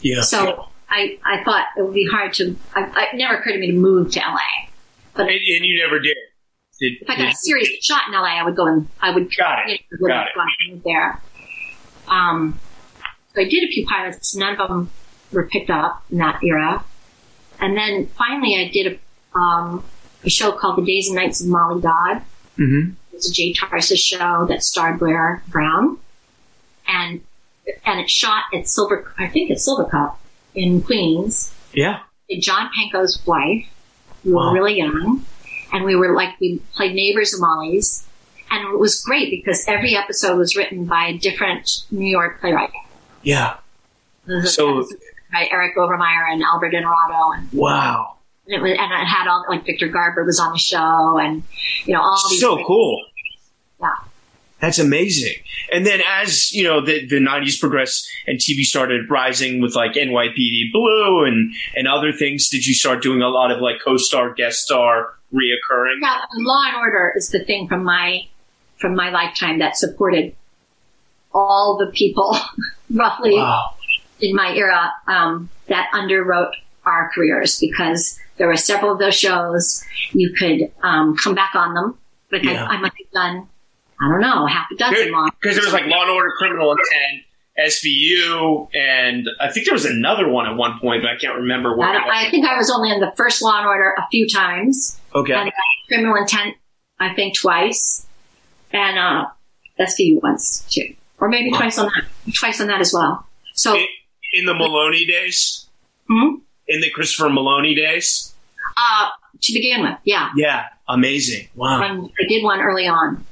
[0.00, 0.22] Yeah.
[0.22, 3.68] So I, I thought it would be hard to, I, it never occurred to me
[3.68, 4.68] to move to LA.
[5.16, 6.16] And, and you never did.
[6.80, 9.34] Did, If I got a serious shot in LA, I would go and I would
[9.36, 9.80] Got it.
[9.90, 10.32] you know, Got it.
[10.34, 11.22] gone and moved there.
[12.08, 12.60] Um,
[13.34, 14.34] so I did a few pilots.
[14.36, 14.90] None of them
[15.32, 16.84] were picked up in that era.
[17.60, 19.00] And then finally, I did
[19.34, 19.82] a, um,
[20.24, 22.22] a show called The Days and Nights of Molly Dodd.
[22.58, 22.94] Mhm.
[23.12, 25.98] It's a Jay Tarses show that starred Blair Brown,
[26.86, 27.22] and
[27.84, 29.12] and it shot at Silver.
[29.18, 30.16] I think it's Silvercup
[30.54, 31.52] in Queens.
[31.72, 32.00] Yeah.
[32.30, 33.66] And John Panko's wife.
[34.24, 34.52] Were Wow.
[34.52, 35.24] really young,
[35.72, 38.06] and we were like we played neighbors of Molly's,
[38.50, 42.70] and it was great because every episode was written by a different New York playwright.
[43.22, 43.56] Yeah.
[44.28, 44.42] Uh-huh.
[44.46, 44.88] So-
[45.32, 48.14] by Eric Overmyer and Albert Innaurato, and Wow.
[48.46, 51.42] it was, and it had all like Victor Garber was on the show, and
[51.84, 52.40] you know all these.
[52.40, 53.04] So great- cool.
[53.80, 53.88] Yeah.
[54.60, 55.34] That's amazing.
[55.70, 59.92] And then as, you know, the, the 90s progressed and TV started rising with like
[59.94, 64.32] NYPD Blue and, and other things, did you start doing a lot of like co-star,
[64.32, 65.96] guest star, reoccurring?
[66.02, 68.26] Yeah, Law and Order is the thing from my
[68.78, 70.34] from my lifetime that supported
[71.32, 72.36] all the people
[72.94, 73.70] roughly Wow.
[74.20, 76.50] in my era um, that underwrote
[76.84, 79.82] our careers because there were several of those shows.
[80.12, 81.98] You could um, come back on them.
[82.30, 82.64] Like Yeah.
[82.64, 83.48] I, I must have done,
[84.00, 85.30] I don't know, half a dozen long.
[85.40, 87.22] Because there was like Law and Order, Criminal Intent,
[87.58, 91.70] SVU, and I think there was another one at one point, but I can't remember
[91.72, 91.92] I, what.
[91.92, 95.00] don't- I think I was only in the first Law and Order a few times,
[95.20, 95.34] okay.
[95.34, 95.52] and
[95.88, 96.56] Criminal Intent,
[96.98, 98.06] I think twice,
[98.72, 99.26] and uh,
[99.80, 103.26] SVU once too, or maybe twice on that, twice on that as well.
[103.54, 103.86] So In,
[104.34, 105.66] in the Meloni days?
[106.08, 106.36] Hmm?
[106.68, 108.34] In the Christopher Meloni days?
[108.76, 109.08] uh,
[109.40, 110.30] to begin with, yeah.
[110.36, 110.66] Yeah.
[110.88, 111.48] Amazing.
[111.54, 111.82] Wow.
[111.82, 113.24] And I did one early on.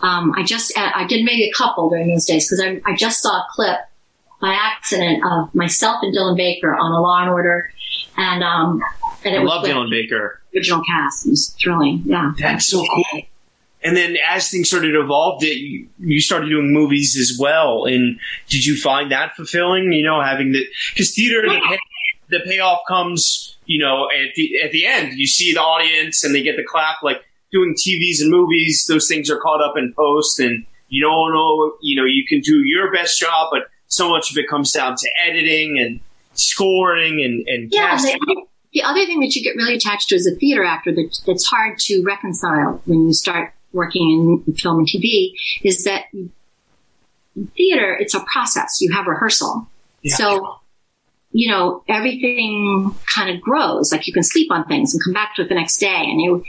[0.00, 2.96] Um, I just, uh, I did maybe a couple during those days because I, I
[2.96, 3.78] just saw a clip
[4.40, 7.72] by accident of myself and Dylan Baker on a Law and Order,
[8.18, 8.82] and um,
[9.24, 10.42] and it I was love the Dylan Baker.
[10.56, 11.26] Original cast.
[11.26, 12.02] It was thrilling.
[12.04, 13.22] Yeah, That's so cool.
[13.82, 17.84] And then as things started to evolve, did you, you started doing movies as well.
[17.84, 19.92] And did you find that fulfilling?
[19.92, 21.78] You know, having the because theater, the, pay,
[22.30, 25.12] the payoff comes, you know, at the at the end.
[25.16, 27.02] You see the audience and they get the clap.
[27.02, 31.32] Like doing TVs and movies, those things are caught up in post, and you don't
[31.32, 31.74] know.
[31.80, 34.96] You know, you can do your best job, but so much of it comes down
[34.96, 36.00] to editing and
[36.32, 37.90] scoring and and yeah.
[37.90, 38.18] casting.
[38.20, 38.42] The,
[38.76, 41.46] the other thing that you get really attached to as a theater actor that that's
[41.46, 45.32] hard to reconcile when you start working in film and TV
[45.64, 46.30] is that in
[47.56, 48.82] theater it's a process.
[48.82, 49.66] You have rehearsal.
[50.02, 50.16] Yeah.
[50.16, 50.58] So,
[51.32, 53.92] you know, everything kind of grows.
[53.92, 56.20] Like you can sleep on things and come back to it the next day and
[56.20, 56.44] you,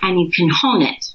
[0.00, 1.14] and you can hone it.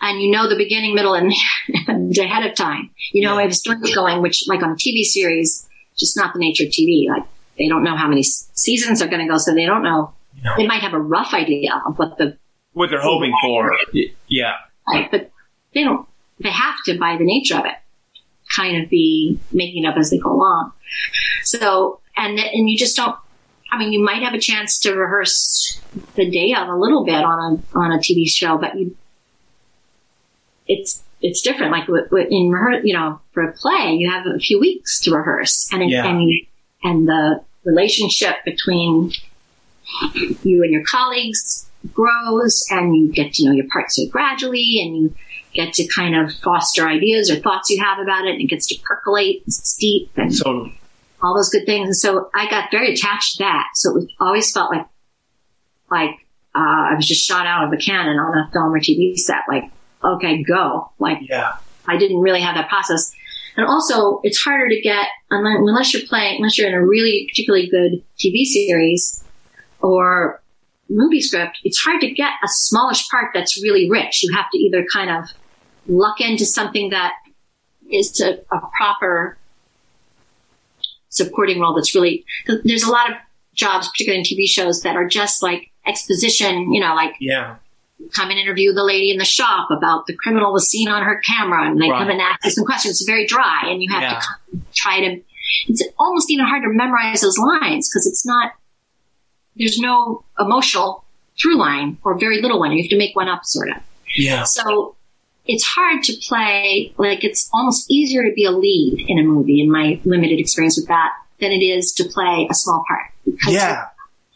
[0.00, 1.32] And you know the beginning, middle, and,
[2.18, 2.90] ahead of time.
[3.12, 3.46] You know, yeah.
[3.46, 7.08] if story's going, which like on a TV series, just not the nature of TV.
[7.08, 7.24] Like
[7.58, 10.14] they don't know how many seasons are going to go, so they don't know.
[10.42, 10.52] No.
[10.56, 12.36] They might have a rough idea of what the
[12.72, 13.76] what they're hoping for.
[14.28, 14.54] Yeah,
[14.86, 15.30] right, but
[15.74, 16.06] they don't.
[16.40, 17.74] They have to, by the nature of it,
[18.54, 20.72] kind of be making it up as they go along.
[21.42, 23.16] So, and and you just don't.
[23.70, 25.80] I mean, you might have a chance to rehearse
[26.14, 28.96] the day of a little bit on a on a TV show, but you,
[30.66, 31.72] it's it's different.
[31.72, 35.68] Like in rehearse, you know, for a play, you have a few weeks to rehearse,
[35.72, 36.06] and yeah.
[36.06, 36.30] and
[36.82, 39.12] and the relationship between
[40.42, 44.96] you and your colleagues grows, and you get to know your parts so gradually, and
[44.96, 45.14] you
[45.54, 48.66] get to kind of foster ideas or thoughts you have about it, and it gets
[48.66, 50.70] to percolate, it's deep, and so,
[51.22, 51.86] all those good things.
[51.86, 53.66] And so I got very attached to that.
[53.74, 54.86] So it was, always felt like
[55.90, 56.10] like
[56.54, 59.42] uh, I was just shot out of a cannon on a film or TV set.
[59.48, 59.70] Like
[60.04, 60.92] okay, go.
[60.98, 61.56] Like, yeah.
[61.86, 63.12] I didn't really have that process.
[63.58, 67.68] And also, it's harder to get unless you're playing, unless you're in a really particularly
[67.68, 69.24] good TV series
[69.82, 70.40] or
[70.88, 71.58] movie script.
[71.64, 74.22] It's hard to get a smallish part that's really rich.
[74.22, 75.30] You have to either kind of
[75.88, 77.14] luck into something that
[77.90, 79.36] is a, a proper
[81.08, 82.24] supporting role that's really.
[82.62, 83.16] There's a lot of
[83.56, 86.72] jobs, particularly in TV shows, that are just like exposition.
[86.72, 87.56] You know, like yeah
[88.14, 91.20] come and interview the lady in the shop about the criminal was seen on her
[91.20, 91.98] camera and they right.
[91.98, 93.00] come and ask you some questions.
[93.00, 94.20] It's very dry and you have yeah.
[94.20, 95.20] to try to,
[95.66, 98.52] it's almost even hard to memorize those lines because it's not,
[99.56, 101.04] there's no emotional
[101.40, 102.72] through line or very little one.
[102.72, 103.76] You have to make one up sort of.
[104.16, 104.44] Yeah.
[104.44, 104.96] So
[105.46, 109.60] it's hard to play, like it's almost easier to be a lead in a movie
[109.60, 113.10] in my limited experience with that than it is to play a small part.
[113.48, 113.86] Yeah.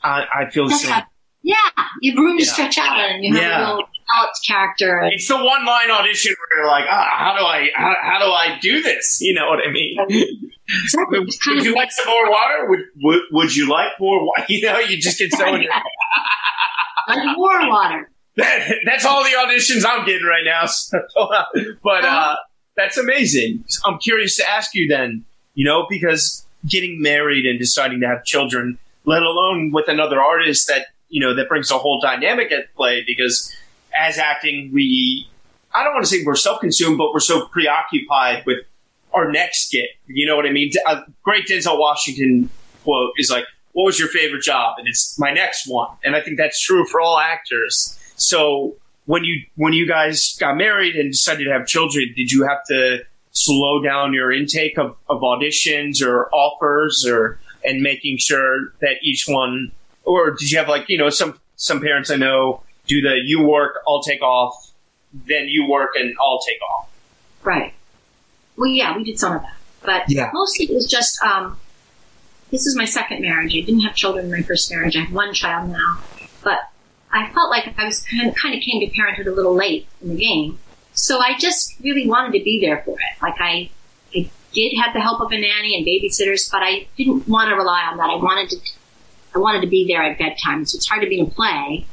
[0.02, 1.02] I, I feel the same.
[1.42, 1.56] Yeah,
[2.00, 3.58] you have room to stretch out and you have yeah.
[3.58, 3.88] a little
[4.46, 5.02] character.
[5.12, 8.30] It's the one line audition where you're like, ah, how do I, how, how do
[8.30, 9.20] I do this?
[9.20, 9.96] You know what I mean?
[10.84, 11.18] Exactly.
[11.18, 12.68] would, would you like some more water?
[12.68, 14.44] Would, would, would you like more water?
[14.48, 15.72] You know, you just get so in your.
[17.08, 18.10] like more water.
[18.36, 20.66] That, that's all the auditions I'm getting right now.
[21.82, 22.36] but uh,
[22.76, 23.64] that's amazing.
[23.84, 25.24] I'm curious to ask you then,
[25.54, 30.68] you know, because getting married and deciding to have children, let alone with another artist
[30.68, 33.54] that you know, that brings a whole dynamic at play because
[33.96, 35.28] as acting, we,
[35.74, 38.60] I don't want to say we're self-consumed, but we're so preoccupied with
[39.12, 39.90] our next skit.
[40.06, 40.70] You know what I mean?
[40.86, 42.48] A uh, great Denzel Washington
[42.82, 44.76] quote is like, what was your favorite job?
[44.78, 45.88] And it's my next one.
[46.02, 47.98] And I think that's true for all actors.
[48.16, 52.48] So when you, when you guys got married and decided to have children, did you
[52.48, 58.70] have to slow down your intake of, of auditions or offers or, and making sure
[58.80, 59.72] that each one
[60.04, 63.42] or did you have like you know some some parents I know do the you
[63.42, 64.72] work I'll take off
[65.12, 66.90] then you work and I'll take off.
[67.42, 67.74] Right.
[68.56, 69.56] Well yeah we did some of that.
[69.84, 70.30] But yeah.
[70.32, 71.58] mostly it was just um,
[72.50, 73.56] this is my second marriage.
[73.56, 74.96] I didn't have children in my first marriage.
[74.96, 75.98] I have one child now.
[76.44, 76.58] But
[77.10, 79.86] I felt like I was kind of, kind of came to parenthood a little late
[80.00, 80.58] in the game.
[80.92, 83.22] So I just really wanted to be there for it.
[83.22, 83.70] Like I
[84.14, 87.56] I did have the help of a nanny and babysitters but I didn't want to
[87.56, 88.10] rely on that.
[88.10, 88.56] I wanted to
[89.34, 90.64] I wanted to be there at bedtime.
[90.64, 91.86] So it's hard to be in a play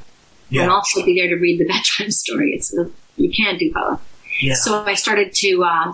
[0.50, 0.64] yeah.
[0.64, 2.54] and also be there to read the bedtime story.
[2.54, 4.02] It's a, you can't do both.
[4.42, 4.56] Yeah.
[4.56, 5.94] So I started to, uh,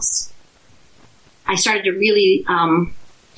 [1.47, 2.93] I started to really, um,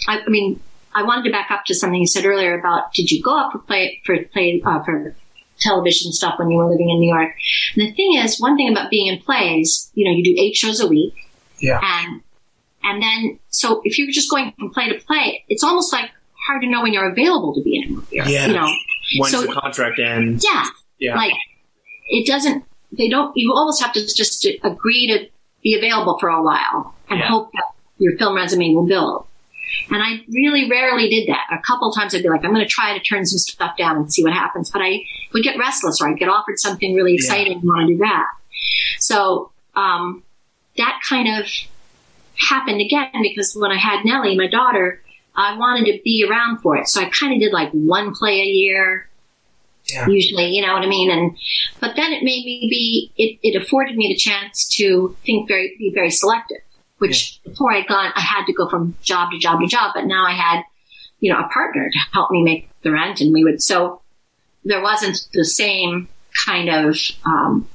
[0.08, 0.60] I, I, mean,
[0.97, 3.51] I wanted to back up to something you said earlier about did you go up
[3.51, 5.16] for play for play uh, for
[5.60, 7.36] television stuff when you were living in New York?
[7.76, 10.55] And the thing is, one thing about being in plays, you know, you do eight
[10.55, 11.14] shows a week,
[11.60, 12.22] yeah, and
[12.84, 16.10] and then so if you're just going from play to play, it's almost like
[16.47, 18.07] hard to know when you're available to be in a movie.
[18.11, 18.47] Yeah.
[18.47, 18.73] You know,
[19.19, 20.41] when's so, the contract end?
[20.43, 20.65] Yeah.
[20.99, 21.15] Yeah.
[21.15, 21.33] Like
[22.07, 22.63] it doesn't.
[22.97, 23.33] They don't.
[23.35, 25.29] You almost have to just agree to
[25.61, 27.27] be available for a while and yeah.
[27.27, 27.65] hope that
[27.97, 29.25] your film resume will build.
[29.89, 31.45] And I really rarely did that.
[31.51, 33.97] A couple times I'd be like, I'm going to try to turn some stuff down
[33.97, 34.69] and see what happens.
[34.69, 34.99] But I
[35.33, 37.59] would get restless or I'd get offered something really exciting yeah.
[37.59, 38.27] and want to do that.
[38.99, 40.23] So, um,
[40.77, 41.47] that kind of
[42.49, 45.01] happened again because when I had Nellie, my daughter,
[45.38, 46.88] I wanted to be around for it.
[46.88, 49.07] So I kind of did like one play a year.
[49.85, 50.07] Yeah.
[50.07, 51.09] Usually, you know what I mean?
[51.09, 51.38] And,
[51.79, 55.75] but then it made me be, it, it afforded me the chance to think very,
[55.77, 56.57] be very selective,
[56.97, 57.51] which yeah.
[57.51, 60.25] before I'd gone, I had to go from job to job to job, but now
[60.25, 60.63] I had,
[61.21, 64.01] you know, a partner to help me make the rent and we would, so
[64.65, 66.09] there wasn't the same
[66.45, 67.69] kind of, um,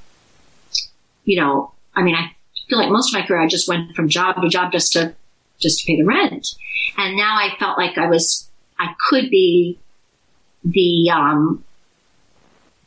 [1.25, 2.33] you know, I mean, I
[2.69, 5.15] feel like most of my career I just went from job to job just to
[5.63, 6.49] just to pay the rent.
[6.99, 8.49] And now I felt like I was,
[8.79, 9.79] I could be
[10.65, 11.65] the, um,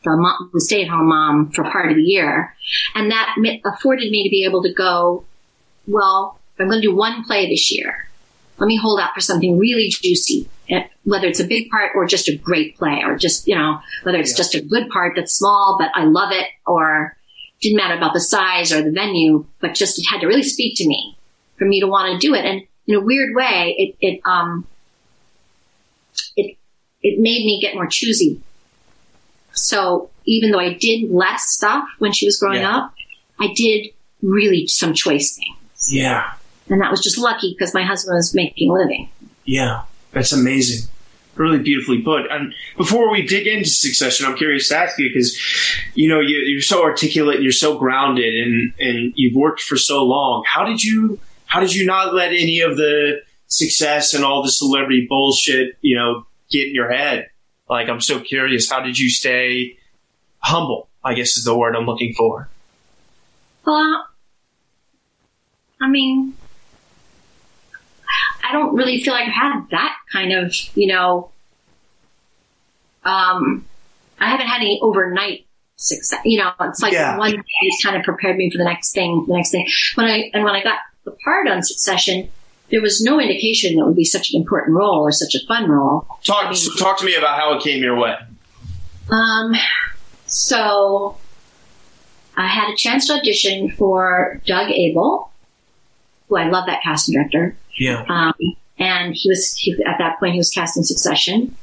[0.06, 2.56] the, mom, the stay-at-home mom for part of the year,
[2.94, 5.26] and that afforded me to be able to go.
[5.88, 8.08] Well, I'm going to do one play this year.
[8.58, 12.06] Let me hold out for something really juicy, eh, whether it's a big part or
[12.06, 14.38] just a great play, or just you know whether it's yeah.
[14.38, 17.18] just a good part that's small but I love it, or
[17.62, 20.78] didn't matter about the size or the venue, but just it had to really speak
[20.78, 21.15] to me
[21.58, 22.46] for me to want to do it.
[22.46, 24.68] And in a weird way, it it um
[26.36, 26.58] it
[27.02, 28.42] it made me get more choosy
[29.56, 32.78] so even though I did less stuff when she was growing yeah.
[32.78, 32.94] up,
[33.40, 33.88] I did
[34.22, 35.94] really some choice things.
[35.94, 36.34] Yeah.
[36.70, 39.10] And that was just lucky because my husband was making a living.
[39.46, 39.84] Yeah.
[40.12, 40.90] That's amazing.
[41.36, 42.26] Really beautifully put.
[42.30, 45.38] And before we dig into succession, I'm curious to ask you because,
[45.94, 49.76] you know, you, are so articulate and you're so grounded and, and you've worked for
[49.78, 50.44] so long.
[50.48, 51.20] How did you,
[51.56, 55.96] how did you not let any of the success and all the celebrity bullshit, you
[55.96, 57.30] know, get in your head?
[57.70, 58.70] Like, I'm so curious.
[58.70, 59.78] How did you stay
[60.40, 60.90] humble?
[61.02, 62.50] I guess is the word I'm looking for.
[63.66, 64.06] Well,
[65.82, 66.34] I mean,
[68.44, 71.32] I don't really feel like I've had that kind of, you know,
[73.06, 73.64] um,
[74.20, 75.46] I haven't had any overnight
[75.78, 76.20] success.
[76.26, 77.18] You know, it's like yeah.
[77.18, 79.66] one day kind of prepared me for the next thing, the next thing.
[79.94, 82.30] When I, and when I got the part on Succession,
[82.72, 85.70] there was no indication that would be such an important role or such a fun
[85.70, 86.06] role.
[86.24, 88.16] Talk, I mean, talk to me about how it came your way.
[89.10, 89.54] Um,
[90.26, 91.18] so
[92.36, 95.30] I had a chance to audition for Doug Aibel,
[96.28, 97.56] who I love that casting director.
[97.78, 98.04] Yeah.
[98.10, 98.34] Um,
[98.78, 101.56] and he was he, at that point he was cast in Succession,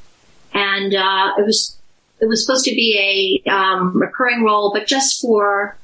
[0.55, 1.76] and uh, it was
[2.20, 5.76] it was supposed to be a um, recurring role, but just for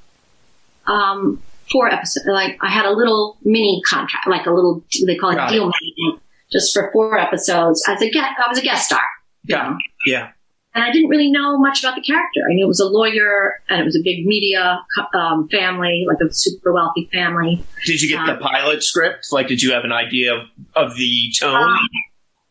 [0.86, 2.26] um, four episodes.
[2.26, 5.70] Like I had a little mini contract, like a little they call it Got deal
[5.70, 6.20] it.
[6.50, 8.32] just for four episodes as a guest.
[8.44, 9.02] I was a guest star.
[9.44, 10.30] Yeah, yeah.
[10.74, 12.40] And I didn't really know much about the character.
[12.48, 14.80] I knew it was a lawyer and it was a big media
[15.14, 17.64] um, family, like a super wealthy family.
[17.86, 19.32] Did you get um, the pilot script?
[19.32, 20.42] Like, did you have an idea of,
[20.76, 21.54] of the tone?
[21.54, 21.78] Um,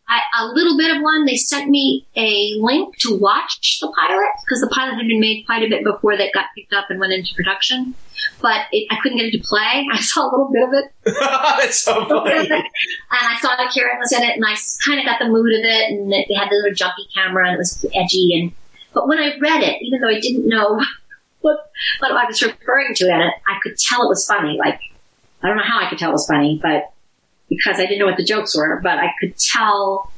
[0.09, 1.25] I, a little bit of one.
[1.25, 5.45] They sent me a link to watch the pilot because the pilot had been made
[5.45, 7.93] quite a bit before that got picked up and went into production.
[8.41, 9.85] But it, I couldn't get it to play.
[9.91, 10.91] I saw a little bit of it.
[11.59, 12.49] That's so funny.
[12.49, 12.63] And
[13.11, 14.55] I saw that Kieran was in it, and I
[14.85, 15.91] kind of got the mood of it.
[15.91, 18.39] And it, they had the little jumpy camera, and it was edgy.
[18.39, 18.51] And
[18.93, 20.81] but when I read it, even though I didn't know
[21.41, 24.57] what what I was referring to in it, I could tell it was funny.
[24.57, 24.79] Like
[25.43, 26.93] I don't know how I could tell it was funny, but
[27.49, 30.11] because I didn't know what the jokes were, but I could tell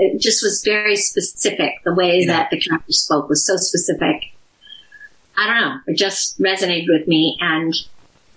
[0.00, 1.74] it just was very specific.
[1.84, 2.26] The way yeah.
[2.28, 4.32] that the character spoke was so specific.
[5.36, 5.76] I don't know.
[5.86, 7.36] It just resonated with me.
[7.40, 7.74] And,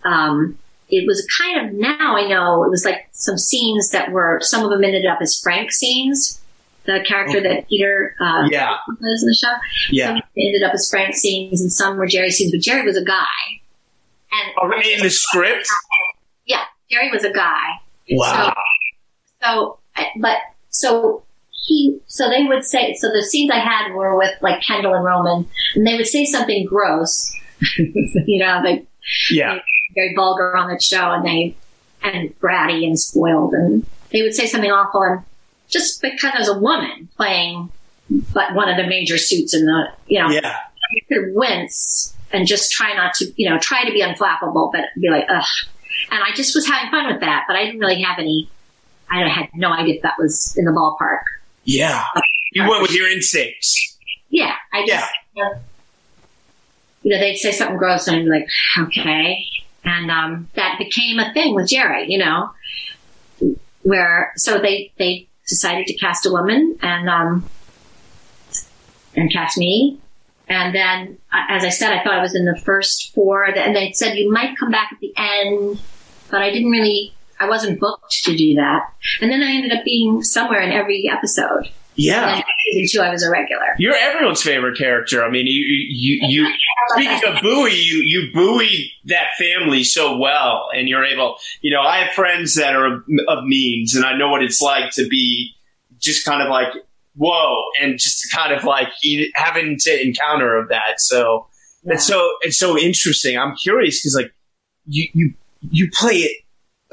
[0.04, 0.58] um,
[0.90, 4.64] it was kind of now I know it was like some scenes that were, some
[4.64, 6.40] of them ended up as Frank scenes.
[6.86, 7.48] The character okay.
[7.48, 8.76] that Peter, uh, yeah.
[8.88, 9.54] was in the show.
[9.90, 10.08] Yeah.
[10.08, 13.06] Some ended up as Frank scenes and some were Gerri scenes, but Gerri was a
[13.06, 13.24] guy.
[14.34, 15.68] And oh, in the script?
[16.94, 17.80] Gerri was a guy.
[18.12, 18.54] Wow.
[19.41, 20.38] So, so, but,
[20.70, 21.24] so
[21.66, 25.04] he, so they would say, so the scenes I had were with like Kendall and
[25.04, 27.34] Roman, and they would say something gross,
[27.78, 28.86] you know, like,
[29.32, 29.60] yeah,
[29.96, 31.56] very vulgar on that show, and they,
[32.02, 35.24] and bratty and spoiled, and they would say something awful, and
[35.70, 37.70] just because I was a woman playing,
[38.34, 40.58] but one of the major suits in the, you know, yeah.
[40.91, 44.86] you could wince and just try not to, you know, try to be unflappable, but
[45.00, 45.46] be like, ugh,
[46.12, 48.49] and I just was having fun with that, but I didn't really have any,
[49.10, 51.22] I had no idea if that was in the ballpark.
[51.64, 52.04] Yeah.
[52.51, 53.97] You went with your instincts.
[54.30, 54.54] Yeah.
[54.74, 55.45] I just, yeah.
[55.45, 55.60] Uh,
[57.04, 58.47] you know, they'd say something gross and I'd be like,
[58.80, 59.45] okay.
[59.84, 62.51] And, um, that became a thing with Gerri, you know,
[63.82, 67.49] where, so they, they decided to cast a woman and, um,
[69.16, 69.99] and cast me
[70.47, 73.91] and then, as I said, I thought I was in the first four, and they
[73.93, 75.80] said you might come back at the end,
[76.34, 78.92] but I didn't really, I wasn't booked to do that.
[79.22, 81.70] And then I ended up being somewhere in every episode.
[81.96, 82.42] Yeah.
[82.72, 83.76] season two, I was a regular.
[83.78, 85.24] You're everyone's favorite character.
[85.24, 86.54] I mean, you, you, you,
[86.96, 91.82] speaking of Bowie, you, you buoy that family so well, and you're able, you know,
[91.82, 95.08] I have friends that are of, of means, and I know what it's like to
[95.08, 95.54] be
[96.00, 96.74] just kind of like
[97.16, 98.88] whoa, and just kind of like
[99.36, 101.00] having to encounter of that.
[101.00, 101.46] So
[101.84, 101.94] yeah.
[101.94, 103.38] it's so it's so interesting.
[103.38, 104.34] I'm curious because like
[104.88, 105.34] you you
[105.72, 106.38] you play it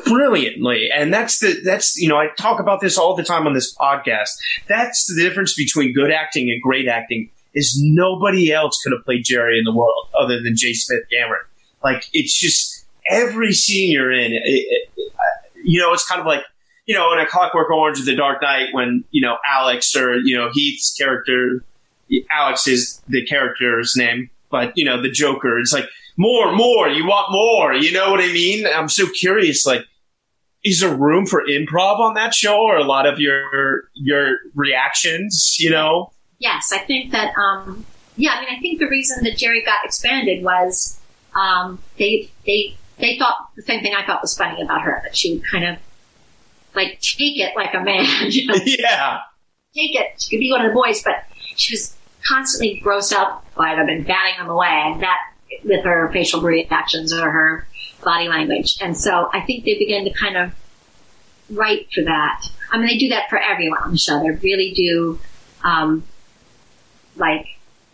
[0.04, 3.52] brilliantly and that's the that's you know i talk about this all the time on
[3.52, 4.30] this podcast
[4.66, 9.24] that's the difference between good acting and great acting is nobody else could have played
[9.24, 11.42] gerri in the world other than j smith cameron
[11.84, 14.90] like it's just every scene you're in it, it,
[15.62, 16.42] you know, it's kind of like,
[16.86, 20.16] you know, in a Clockwork Orange or The Dark Knight, when you know Alex or
[20.16, 21.62] you know Heath's character,
[22.30, 25.58] Alex is the character's name, but you know the Joker.
[25.58, 25.84] It's like
[26.20, 26.88] more, more.
[26.88, 27.72] You want more.
[27.72, 28.66] You know what I mean?
[28.66, 29.66] I'm so curious.
[29.66, 29.86] Like,
[30.62, 35.56] is there room for improv on that show, or a lot of your your reactions?
[35.58, 36.12] You know?
[36.38, 37.34] Yes, I think that.
[37.36, 41.00] Um, yeah, I mean, I think the reason that Gerri got expanded was
[41.34, 45.16] um, they they they thought the same thing I thought was funny about her that
[45.16, 45.78] she would kind of
[46.74, 48.04] like take it like a man.
[48.30, 48.54] You know?
[48.66, 49.20] yeah.
[49.74, 50.20] Take it.
[50.20, 51.24] She could be one of the boys, but
[51.56, 51.96] she was
[52.26, 55.16] constantly grossed out by them and batting them away, and that
[55.64, 57.66] with her facial reactions or her
[58.03, 58.78] body language.
[58.80, 60.53] And so I think they begin to kind of
[61.51, 62.46] write for that.
[62.70, 64.20] I mean, they do that for everyone on the show.
[64.20, 65.18] They really do,
[65.64, 66.05] um,
[67.16, 67.46] like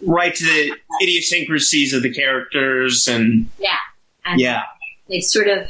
[0.03, 3.79] right to the idiosyncrasies of the characters and yeah,
[4.25, 4.63] and yeah,
[5.09, 5.69] they sort of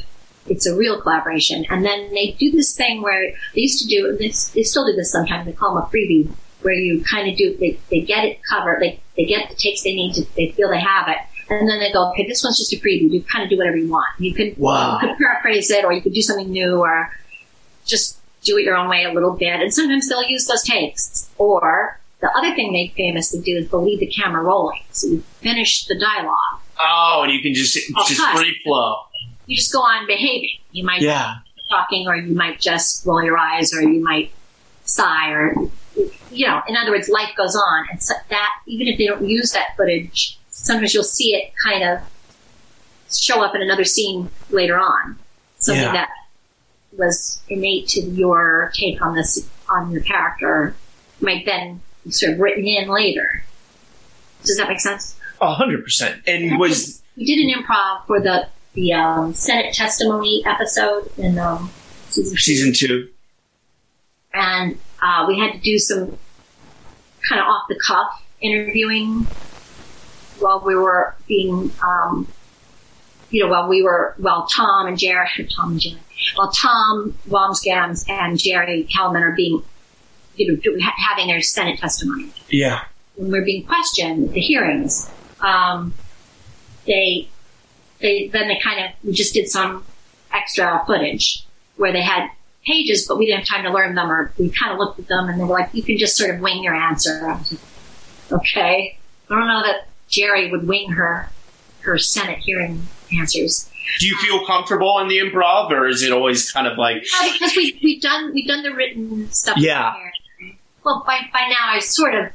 [0.49, 1.65] it's a real collaboration.
[1.69, 4.95] And then they do this thing where they used to do, they, they still do
[4.95, 5.45] this sometimes.
[5.45, 6.29] They call them a freebie,
[6.61, 9.83] where you kind of do they, they get it covered, they they get the takes
[9.83, 11.17] they need to, they feel they have it.
[11.49, 13.09] And then they go, okay, this one's just a freebie.
[13.09, 14.07] You kind of do whatever you want.
[14.19, 14.99] You can, wow.
[14.99, 17.09] you could paraphrase it or you could do something new or
[17.85, 19.61] just do it your own way a little bit.
[19.61, 21.29] And sometimes they'll use those takes.
[21.37, 24.81] Or the other thing they famously do is they'll leave the camera rolling.
[24.91, 26.61] So you finish the dialogue.
[26.79, 27.77] Oh, and you can just,
[28.07, 28.97] just free flow.
[29.45, 30.59] You just go on behaving.
[30.71, 31.35] You might yeah.
[31.69, 34.31] talking or you might just roll your eyes or you might
[34.83, 35.55] sigh or,
[36.31, 37.87] you know, in other words, life goes on.
[37.89, 40.37] And so that, even if they don't use that footage,
[40.67, 41.99] sometimes you'll see it kind of
[43.15, 45.17] show up in another scene later on.
[45.59, 45.91] Something Yeah.
[45.93, 46.09] that
[46.91, 50.75] was innate to your take on this, on your character
[51.21, 53.43] might then be sort of written in later.
[54.43, 55.15] Does that make sense?
[55.41, 56.21] A hundred percent.
[56.27, 61.71] And was We did an improv for the, the, um, Senate testimony episode in, um,
[62.09, 62.39] season two.
[62.39, 63.09] season two.
[64.33, 66.17] and uh, we had to do some
[67.27, 69.25] kind of off the cuff interviewing
[70.39, 72.27] while we were being, um,
[73.29, 75.99] you know, while we were, while Tom and Jerry, Tom and Jerry,
[76.35, 79.63] while Tom Wambsgans and Gerri Kellman are being,
[80.35, 82.31] you know, ha- having their Senate testimony.
[82.49, 82.83] Yeah.
[83.15, 85.09] When we're being questioned at the hearings,
[85.41, 85.93] um,
[86.85, 87.29] they,
[87.99, 89.83] they, then they kind of, we just did some
[90.31, 91.45] extra footage
[91.77, 92.29] where they had
[92.65, 95.07] pages, but we didn't have time to learn them or we kind of looked at
[95.07, 97.21] them and they were like, you can just sort of wing your answer.
[97.21, 97.39] Like,
[98.31, 98.97] okay.
[99.29, 101.29] I don't know that Gerri would wing her,
[101.81, 102.87] her Senate hearing
[103.17, 103.69] answers.
[103.99, 107.31] Do you feel comfortable in the improv, or is it always kind of like, No,
[107.31, 109.57] because we, we've done, we've done the written stuff.
[109.57, 109.93] Yeah.
[110.83, 112.31] Well, by, by now I sort of,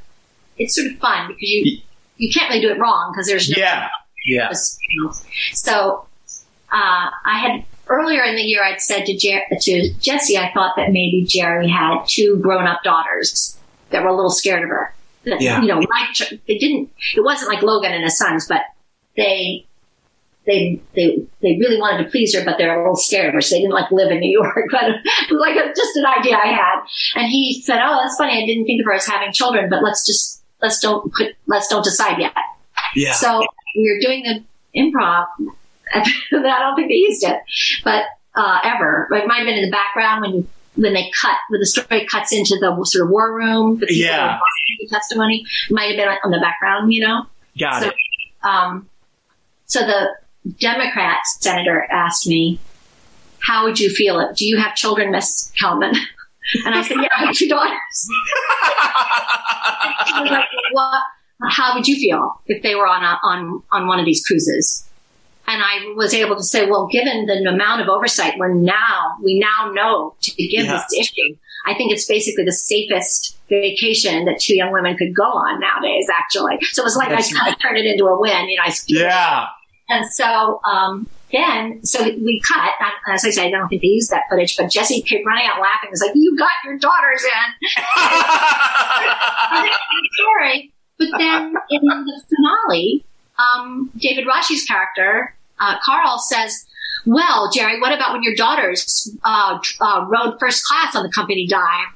[0.58, 1.78] it's sort of fun because you,
[2.16, 3.88] you can't really do it wrong because there's no yeah,
[4.26, 4.50] yeah,
[5.52, 6.06] So,
[6.70, 10.74] uh, I had earlier in the year, I'd said to, Jer- to Jesse, I thought
[10.76, 13.58] that maybe Gerri had two grown up daughters
[13.90, 14.94] that were a little scared of her.
[15.24, 15.60] That, Yeah.
[15.60, 16.36] You know, her.
[16.46, 18.62] They didn't, it wasn't like Logan and his sons, but
[19.16, 19.66] they,
[20.46, 23.40] they, they, they really wanted to please her, but they're a little scared of her.
[23.40, 26.06] So they didn't like live in New York, but it was like a, just an
[26.06, 26.80] idea I had.
[27.16, 28.42] And he said, Oh, that's funny.
[28.42, 31.68] I didn't think of her as having children, but let's just, let's don't put, let's
[31.68, 32.34] don't decide yet.
[32.94, 33.12] yeah.
[33.12, 33.44] So
[33.76, 34.44] we were doing the
[34.78, 35.26] improv.
[35.94, 37.38] I don't think they used it,
[37.84, 39.08] but uh, ever.
[39.12, 42.32] It might have been in the background when when they cut when the story cuts
[42.32, 43.78] into the sort of war room.
[43.78, 44.16] The people Yeah.
[44.16, 47.26] who are watching the testimony might have been on the background, you know.
[47.58, 47.94] Got so, it.
[48.42, 48.88] Um,
[49.66, 50.08] so the
[50.58, 52.58] Democrat senator asked me,
[53.40, 54.36] "How would you feel it?
[54.36, 55.94] Do you have children, Miss Kellman?"
[56.66, 57.72] And I said, "Yeah, I have two daughters."
[60.24, 61.02] Like, what,
[61.50, 64.86] how would you feel if they were on a, on on one of these cruises?
[65.46, 69.38] And I was able to say, well, given the amount of oversight we're now we
[69.38, 70.72] now know to give Yeah.
[70.88, 71.36] this issue,
[71.66, 76.06] I think it's basically the safest vacation that two young women could go on nowadays.
[76.16, 78.48] Actually, so it was like That's- I kind of turned it into a win.
[78.48, 79.46] You know, I yeah.
[79.90, 82.70] and so um, then, so we cut.
[83.08, 85.60] As I said, I don't think they used that footage, but Jesse kept running out
[85.60, 85.88] laughing.
[85.88, 87.68] It was like, "You got your daughters in."
[90.18, 93.04] Sorry, But then in the finale,
[93.42, 96.64] um, David Rasche's character, uh, Karl says,
[97.06, 101.46] well, Gerri, what about when your daughters uh, uh, rode first class on the company
[101.48, 101.86] dime?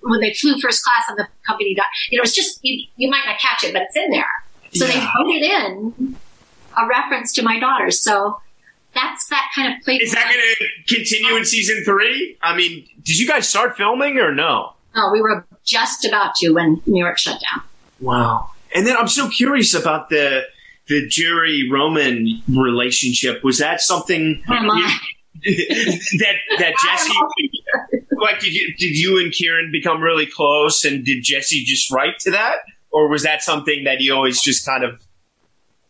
[0.00, 1.86] When they flew first class on the company dime?
[2.10, 4.26] You know, it's just, you, you might not catch it, but it's in there.
[4.74, 5.10] So they Yeah.
[5.16, 6.16] voted in
[6.76, 8.00] a reference to my daughters.
[8.02, 8.40] So
[8.94, 10.04] that's that kind of playful.
[10.06, 12.36] Is that going to continue in season three?
[12.42, 14.72] I mean, did you guys start filming or no?
[14.96, 17.62] No, we were just about to when New York shut down.
[18.00, 18.50] Wow.
[18.74, 20.42] And then I'm so curious about the
[20.88, 23.42] the Gerri Roman relationship.
[23.44, 24.42] Was that something?
[24.48, 24.98] Oh,
[25.44, 27.18] that that Jesse
[28.12, 32.18] like did you did you and Kieran become really close and did Jesse just write
[32.20, 32.56] to that
[32.90, 35.02] or was that something that he always just kind of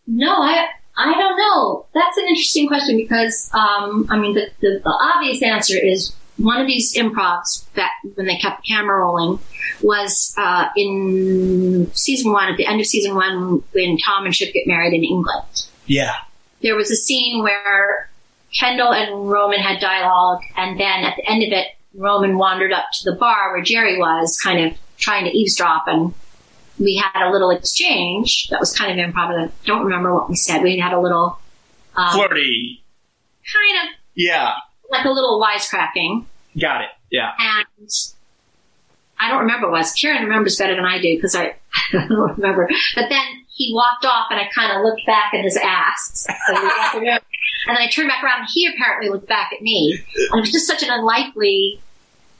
[0.06, 1.86] No, I I don't know.
[1.92, 6.60] That's an interesting question because um, I mean the, the, the obvious answer is one
[6.60, 9.38] of these improvs that when they kept the camera rolling
[9.82, 14.52] was uh, in season one at the end of season one when Tom and Shiv
[14.52, 15.66] get married in England.
[15.86, 16.14] Yeah.
[16.62, 18.10] There was a scene where
[18.58, 22.84] Kendall and Roman had dialogue, and then at the end of it, Roman wandered up
[22.92, 26.14] to the bar where Gerri was, kind of trying to eavesdrop, and
[26.78, 29.48] we had a little exchange that was kind of improv.
[29.48, 30.62] I don't remember what we said.
[30.62, 31.38] We had a little
[31.96, 32.82] um, Flirty.
[33.52, 34.52] kind of Yeah.
[34.90, 36.24] like a little wisecracking,
[36.60, 36.88] Got it.
[37.10, 37.30] Yeah.
[37.38, 37.88] and
[39.18, 39.92] I don't remember what it was.
[39.92, 41.54] Kieran remembers better than I do because I,
[41.92, 42.68] I don't remember.
[42.94, 46.26] But then he walked off, and I kind of looked back at his ass.
[46.28, 47.18] as we left the room.
[47.68, 50.02] And then I turned back around, and he apparently looked back at me.
[50.16, 51.80] And it was just such an unlikely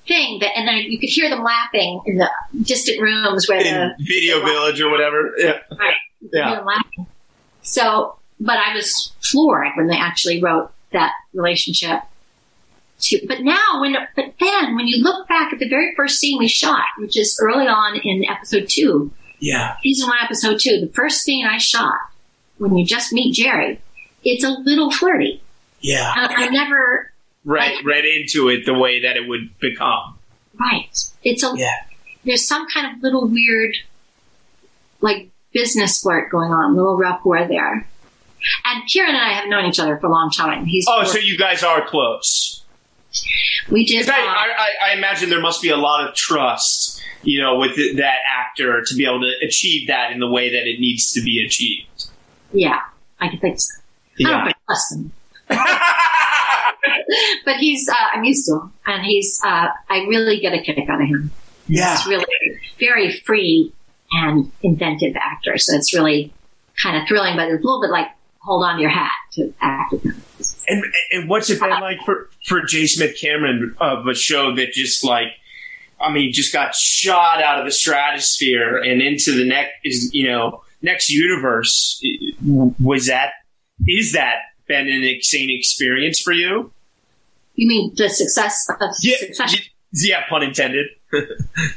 [0.09, 2.29] thing that, and then you could hear them laughing in the
[2.63, 5.33] distant rooms where In the Video Village or whatever.
[5.39, 5.59] Yeah.
[5.79, 5.95] Right.
[6.33, 6.61] Yeah.
[6.61, 7.07] laughing.
[7.63, 12.01] So, but I was floored when they actually wrote that relationship.
[13.03, 16.39] To, but now, when but then when you look back at the very first scene
[16.39, 19.77] we shot, which is early on in episode two, Yeah.
[19.83, 21.99] season one, episode two, the first scene I shot
[22.59, 23.79] when you just meet Gerri,
[24.25, 25.43] it's a little flirty.
[25.81, 26.13] Yeah.
[26.17, 27.11] And I never
[27.45, 30.17] Read read into it the way that it would become.
[30.61, 30.97] right.
[31.25, 31.71] It's a Yeah.
[32.25, 33.75] there's some kind of little weird,
[35.01, 37.87] like business flirt going on, little rapport there.
[38.65, 40.67] And Kieran and I have known each other for a long time.
[40.67, 42.62] He's Oh, so you guys are close.
[43.71, 44.09] We did.
[44.09, 47.57] I, uh, I, I- I imagine there must be a lot of trust, you know,
[47.59, 51.13] with that actor to be able to achieve that in the way that it needs
[51.13, 52.07] to be achieved.
[52.53, 52.81] yeah,
[53.21, 53.75] I can think so.
[54.19, 54.45] I don't Yeah.
[54.45, 55.13] think trust him,
[57.45, 57.89] but he's.
[57.89, 59.41] Uh, I'm used to him, and he's.
[59.45, 61.31] Uh, I really get a kick out of him.
[61.69, 61.97] yeah.
[61.97, 62.25] He's really
[62.79, 63.73] very free
[64.13, 66.33] and inventive actor, so it's really
[66.83, 68.09] kind of thrilling, but it's a little bit like
[68.43, 70.23] hold on to your hat to act with him.
[70.69, 72.87] And, and what's it been like for, for J.
[72.87, 75.29] Smith Cameron of a show that just like,
[76.01, 80.29] I mean, just got shot out of the stratosphere and into the next, is you
[80.29, 82.03] know, next universe?
[82.81, 83.31] Was that,
[83.87, 84.37] is that
[84.67, 86.73] been an insane experience for you?
[87.55, 89.61] You mean the success of Yeah, succession?
[89.95, 90.87] yeah, pun intended.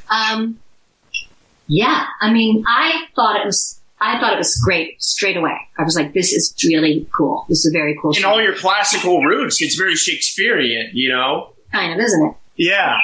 [0.09, 0.59] Um,
[1.68, 5.58] yeah, I mean, I thought it was, I thought it was great straight away.
[5.78, 7.46] I was like, this is really cool.
[7.48, 8.30] This is a very cool In show.
[8.30, 11.54] all your classical roots, it's very Shakespearean, you know?
[11.72, 12.36] kind of, isn't it?
[12.58, 12.98] Yeah.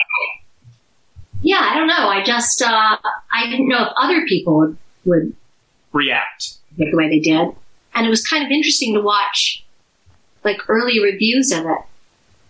[1.42, 2.08] Yeah, I don't know.
[2.10, 2.98] I just, uh,
[3.34, 5.36] I didn't know if other people would, would
[5.94, 6.54] React.
[6.78, 7.50] the way they did.
[7.96, 9.64] And it was kind of interesting to watch,
[10.44, 11.78] like, early reviews of it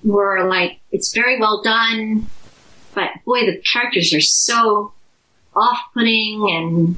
[0.03, 2.27] were like, it's very well done,
[2.93, 4.91] but boy, the characters are so
[5.55, 6.97] off-putting and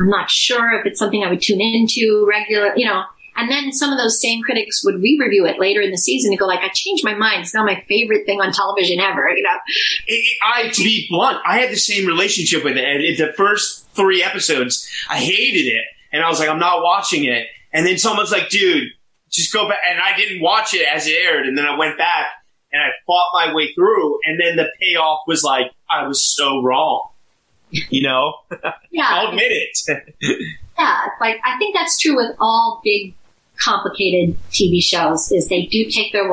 [0.00, 3.02] I'm not sure if it's something I would tune into regular, you know.
[3.36, 6.38] And then some of those same critics would re-review it later in the season and
[6.38, 7.42] go like, I changed my mind.
[7.42, 9.56] It's now my favorite thing on television ever, you know.
[10.06, 12.84] It- I, to be blunt, I had the same relationship with it.
[12.84, 15.84] And the first three episodes, I hated it.
[16.12, 17.46] And I was like, I'm not watching it.
[17.72, 18.88] And then someone's like, dude,
[19.30, 19.78] just go back.
[19.88, 21.46] And I didn't watch it as it aired.
[21.46, 22.26] And then I went back
[22.72, 24.18] and I fought my way through.
[24.26, 27.09] And then the payoff was like, I was so wrong.
[27.90, 28.34] You know?
[28.90, 29.06] Yeah.
[29.08, 30.14] I'll admit it.
[30.78, 33.12] Yeah, like I think that's true with all big,
[33.62, 35.30] complicated TV shows.
[35.30, 36.26] Is they do take their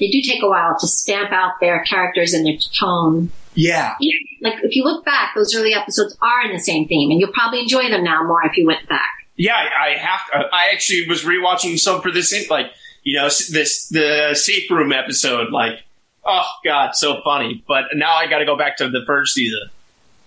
[0.00, 3.30] they do take a while to stamp out their characters and their tone.
[3.54, 3.94] yeah.
[4.40, 7.32] Like if you look back, those early episodes are in the same theme, and you'll
[7.32, 9.10] probably enjoy them now more if you went back.
[9.36, 10.20] Yeah, I, have.
[10.32, 12.66] To, I actually was rewatching some for this, like
[13.02, 15.52] you know, this the safe room episode.
[15.52, 15.80] Like,
[16.24, 17.62] oh god, so funny.
[17.68, 19.70] But now I got to go back to the first season.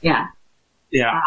[0.02, 0.28] Yeah,
[0.92, 1.20] Yeah.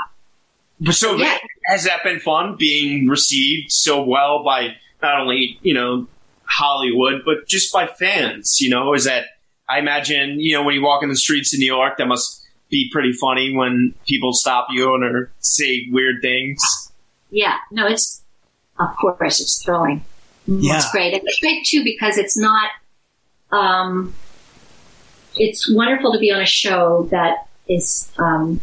[0.80, 1.38] But so Yeah.
[1.66, 6.06] has that been fun being received so well by not only you know
[6.44, 8.58] Hollywood but just by fans?
[8.60, 9.26] You know, is that
[9.68, 12.40] I imagine you know when you walk in the streets in New York, that must
[12.70, 16.60] be pretty funny when people stop you and or say weird things.
[17.30, 17.58] yeah.
[17.70, 18.22] No, it's
[18.80, 20.04] of course it's thrilling.
[20.46, 20.76] Yeah.
[20.76, 21.14] It's great.
[21.14, 22.70] It's great too because it's not.
[23.52, 24.14] Um,
[25.36, 27.46] it's wonderful to be on a show that
[27.76, 28.60] is um,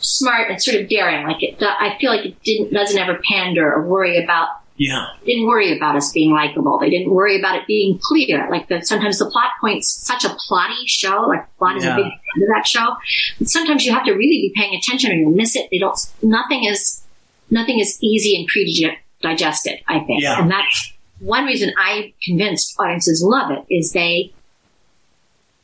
[0.00, 1.26] smart and sort of daring.
[1.26, 5.06] Like it, I feel like it didn't doesn't ever pander or worry about Yeah.
[5.24, 6.78] didn't worry about us being likable.
[6.78, 8.48] They didn't worry about it being clear.
[8.50, 11.22] Like the, sometimes the plot points such a plotty show.
[11.28, 11.94] Like plot is Yeah.
[11.94, 12.96] a big part of that show.
[13.38, 15.68] But sometimes you have to really be paying attention or you'll miss it.
[15.70, 15.98] They don't.
[16.22, 17.02] Nothing is
[17.50, 19.80] nothing is easy and pre-digested.
[19.86, 20.40] I think, Yeah.
[20.40, 24.32] and that's one reason I convinced audiences love it is they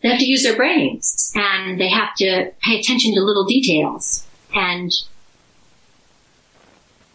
[0.03, 4.27] they have to use their brains and they have to pay attention to little details.
[4.55, 4.93] And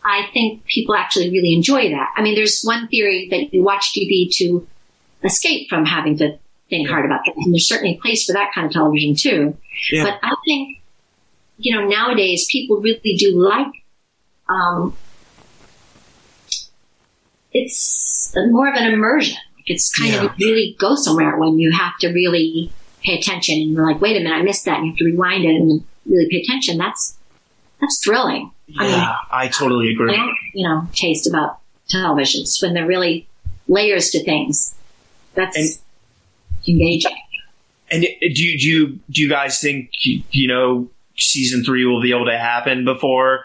[0.04, 2.10] I think people actually really enjoy that.
[2.18, 4.68] I mean, there's one theory that you watch TV to
[5.24, 6.38] escape from having to
[6.70, 7.38] think hard about things.
[7.46, 9.58] And there's certainly a place for that kind of television too.
[9.92, 10.04] Yeah.
[10.04, 10.82] But I think,
[11.58, 13.68] you know, nowadays people really do like,
[14.50, 14.96] um,
[17.54, 19.38] it's more of an immersion.
[19.66, 20.26] It's kind Yeah.
[20.26, 22.72] of really go somewhere when you have to really
[23.04, 24.78] pay attention and you're like, wait a minute, I missed that.
[24.78, 26.78] And you have to rewind it and really pay attention.
[26.78, 27.18] That's,
[27.82, 28.52] that's thrilling.
[28.78, 30.16] I mean, Yeah, I totally I agree.
[30.16, 31.60] don't, you know, taste about
[31.90, 33.28] televisions when they're really
[33.68, 34.74] layers to things.
[35.36, 35.70] That's And-
[36.68, 37.12] engaging.
[37.92, 38.08] And do
[38.44, 39.92] you, do you do you guys think
[40.32, 43.44] you know season three will be able to happen before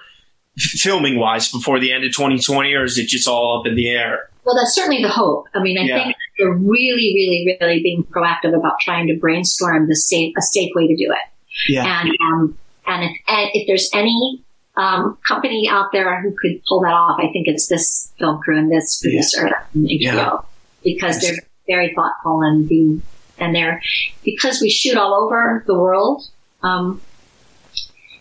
[0.56, 3.90] filming wise before the end of 2020, or is it just all up in the
[3.90, 4.30] air?
[4.48, 5.44] Well, that's certainly the hope.
[5.54, 6.04] I mean, I Yeah.
[6.04, 10.70] think they're really, really, really being proactive about trying to brainstorm the safe, a safe
[10.74, 11.28] way to do it.
[11.70, 14.40] Yeah, And, um, and if, and if there's any,
[14.78, 18.56] um, company out there who could pull that off, I think it's this film crew
[18.56, 20.36] and this producer and HBO Yeah.
[20.82, 21.36] because they're
[21.66, 23.02] very thoughtful and being,
[23.38, 23.82] and they're,
[24.24, 26.22] because we shoot all over the world,
[26.62, 27.02] um,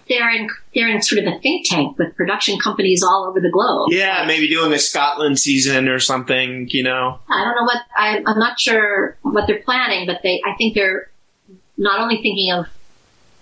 [0.09, 3.49] they're in, they're in sort of a think tank with production companies all over the
[3.51, 3.87] globe.
[3.91, 6.67] yeah, maybe doing a Scotland season or something.
[6.71, 10.41] You know, I don't know what I, I'm not sure what they're planning, but they
[10.45, 11.09] I think they're
[11.77, 12.65] not only thinking of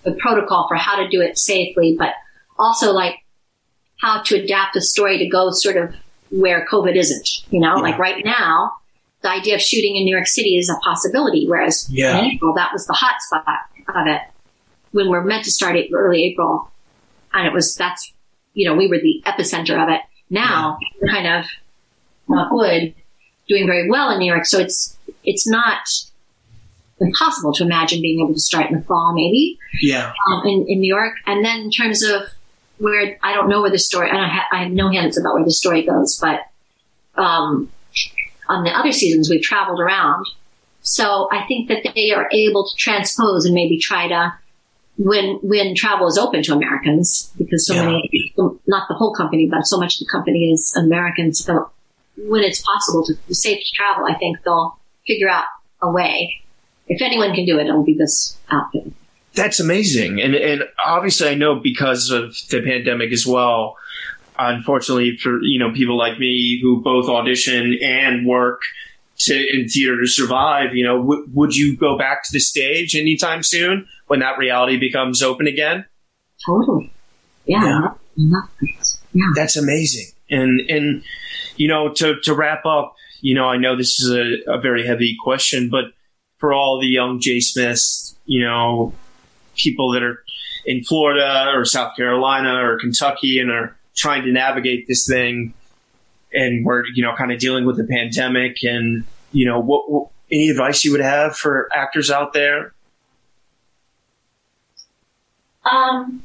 [0.03, 2.13] the protocol for how to do it safely, but
[2.59, 3.15] also like
[3.99, 5.95] how to adapt the story to go sort of
[6.31, 7.29] where COVID isn't.
[7.51, 7.81] You know, Yeah.
[7.81, 8.73] like right now,
[9.21, 12.19] the idea of shooting in New York City is a possibility, whereas Yeah.
[12.19, 13.45] in April that was the hot spot
[13.95, 14.21] of it
[14.95, 16.71] when we're meant to start it early April,
[17.33, 18.13] and it was that's
[18.53, 19.99] you know we were the epicenter of it.
[20.29, 21.45] Now we're kind of
[22.29, 22.95] knock wood
[23.49, 25.85] doing very well in New York, so it's it's not
[27.01, 30.79] impossible to imagine being able to start in the fall, maybe yeah, um, in in
[30.79, 31.15] New York.
[31.25, 32.21] And then in terms of
[32.77, 35.43] where I don't know where the story, I ha- I have no hints about where
[35.43, 36.39] the story goes, but
[37.21, 37.69] um,
[38.47, 40.25] on the other seasons we've traveled around,
[40.83, 44.33] so I think that they are able to transpose and maybe try to.
[44.97, 47.85] When when travel is open to Americans, because so Yeah.
[47.85, 48.33] many,
[48.65, 51.43] not the whole company, but so much of the company is Americans.
[51.43, 51.69] So
[52.17, 55.45] when it's possible to safe to travel, I think they'll figure out
[55.81, 56.41] a way.
[56.87, 58.91] If anyone can do it, it'll be this outfit.
[59.33, 60.21] that's amazing.
[60.21, 63.75] And and obviously, I know because of the pandemic as well.
[64.37, 68.61] Unfortunately, for you know people like me who both audition and work
[69.19, 72.95] to in theater to survive, you know, w- would you go back to the stage
[72.95, 75.85] anytime soon when that reality becomes open again?
[76.45, 76.91] Totally.
[77.45, 77.63] Yeah.
[77.63, 77.67] Yeah.
[77.67, 78.87] I love- I love it.
[79.13, 79.31] Yeah.
[79.35, 80.07] That's amazing.
[80.29, 81.03] And and
[81.57, 84.85] you know, to to wrap up, you know, I know this is a, a very
[84.85, 85.85] heavy question, but
[86.37, 87.39] for all the young J.
[87.39, 88.93] Smiths, you know,
[89.55, 90.23] people that are
[90.65, 95.53] in Florida or South Carolina or Kentucky and are trying to navigate this thing,
[96.35, 100.07] and we're you know kind of dealing with the pandemic, and you know, what, what
[100.31, 102.73] any advice you would have for actors out there?
[105.65, 106.21] Um,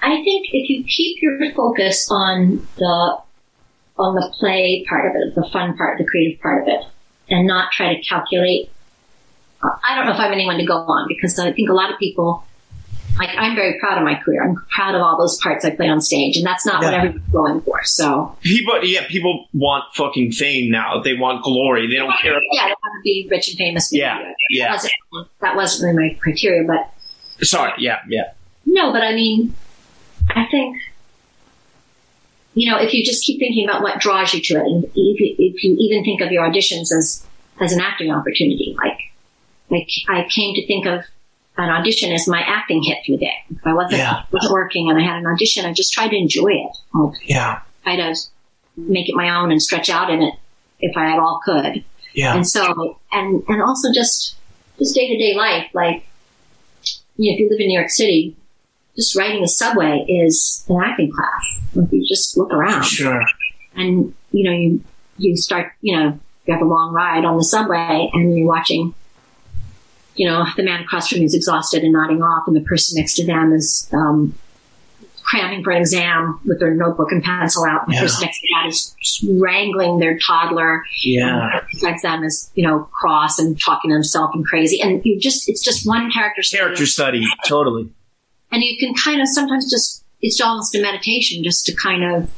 [0.00, 3.18] I think if you keep your focus on the
[3.98, 6.84] on the play part of it, the fun part, the creative part of it,
[7.28, 8.70] and not try to calculate.
[9.62, 11.98] I don't know if I'm anyone to go on because I think a lot of
[11.98, 12.44] people,
[13.18, 14.42] like I'm very proud of my career.
[14.42, 16.98] I'm proud of all those parts I play on stage, and that's not what Yeah.
[17.04, 17.82] everyone's going for.
[17.84, 21.00] So People, yeah, people want fucking fame now.
[21.02, 21.88] They want glory.
[21.88, 22.32] They don't care.
[22.32, 23.90] About, yeah, I don't want to be rich and famous.
[23.92, 24.72] Yeah, That yeah.
[24.72, 24.92] wasn't,
[25.40, 26.92] that wasn't really my criteria, but
[27.46, 28.32] Sorry, yeah, yeah.
[28.66, 29.54] No, but I mean,
[30.30, 30.76] I think,
[32.54, 35.20] you know, if you just keep thinking about what draws you to it, and if
[35.20, 37.24] you, if you even think of your auditions as,
[37.60, 38.98] as an acting opportunity, like,
[39.70, 41.04] like I came to think of
[41.58, 43.34] an audition as my acting hit for the day.
[43.50, 44.22] If I wasn't, Yeah.
[44.50, 46.76] working and I had an audition, I just tried to enjoy it.
[46.94, 48.14] I'd Yeah, try to
[48.76, 50.34] make it my own and stretch out in it
[50.80, 51.84] if I at all could.
[52.14, 54.36] yeah, And so, and, and also just,
[54.78, 56.04] just day to day life, like,
[57.16, 58.36] you know, if you live in New York City,
[58.96, 61.60] just riding the subway is an acting class.
[61.74, 63.24] If you just look around sure.
[63.74, 64.84] and, you know, you,
[65.18, 68.94] you start, you know, you have a long ride on the subway and you're watching,
[70.18, 72.96] you know, the man across from you is exhausted and nodding off and the person
[73.00, 74.34] next to them is, um,
[75.24, 77.84] cramming for an exam with their notebook and pencil out.
[77.84, 78.00] And Yeah.
[78.00, 82.88] the person next to that is wrangling their toddler Yeah, besides them is you know
[82.98, 86.60] cross and talking to himself and crazy and you just it's just one character study.
[86.62, 87.90] character study, totally.
[88.50, 92.28] and you can kind of sometimes just it's almost a meditation just to kind of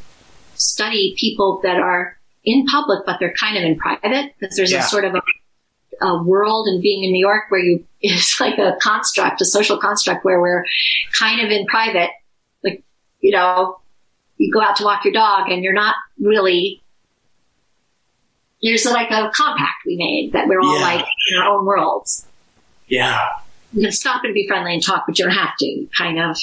[0.55, 4.81] study people that are in public, but they're kind of in private because there's Yeah.
[4.81, 5.23] a sort of a,
[6.01, 9.79] a world and being in New York where you, it's like a construct, a social
[9.79, 10.65] construct where we're
[11.19, 12.11] kind of in private.
[12.65, 12.83] Like,
[13.21, 13.79] you know,
[14.39, 16.83] you go out to walk your dog and you're not really,
[18.63, 20.83] there's like a compact we made that we're all Yeah.
[20.83, 22.27] like in our own worlds.
[22.89, 23.19] Yeah.
[23.73, 26.37] You can stop and be friendly and talk, but you don't have to kind of,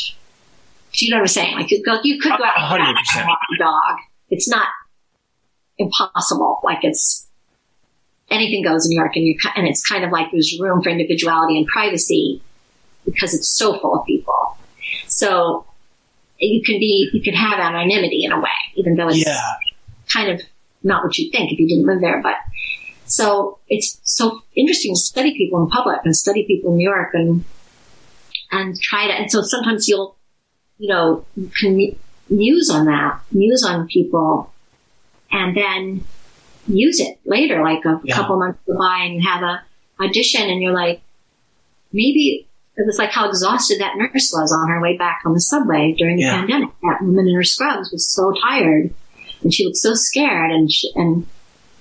[0.93, 1.55] do you know what I'm saying?
[1.55, 3.27] Like you, go, you could go out A hundred and percent.
[3.27, 3.97] walk your dog.
[4.29, 4.67] It's not
[5.77, 6.59] impossible.
[6.63, 7.26] Like it's
[8.29, 10.89] anything goes in New York, and you and it's kind of like there's room for
[10.89, 12.41] individuality and privacy
[13.05, 14.57] because it's so full of people.
[15.07, 15.65] So
[16.39, 19.41] you can be you can have anonymity in a way, even though it's Yeah.
[20.13, 20.41] kind of
[20.83, 22.21] not what you'd think if you didn't live there.
[22.21, 22.35] But
[23.05, 27.09] so it's so interesting to study people in public and study people in New York
[27.13, 27.43] and
[28.51, 29.13] and try to.
[29.13, 30.15] And so sometimes you'll
[30.77, 31.95] you know you can
[32.29, 34.51] muse on that, muse on people,
[35.31, 36.03] and then
[36.67, 37.61] use it later.
[37.63, 38.15] Like a Yeah.
[38.15, 39.61] couple months go by and you have a
[39.99, 41.01] audition, and you're like,
[41.91, 45.39] maybe it was like how exhausted that nurse was on her way back on the
[45.41, 46.37] subway during the Yeah.
[46.39, 46.69] pandemic.
[46.83, 48.91] That woman in her scrubs was so tired,
[49.41, 51.25] and she looked so scared, and she, and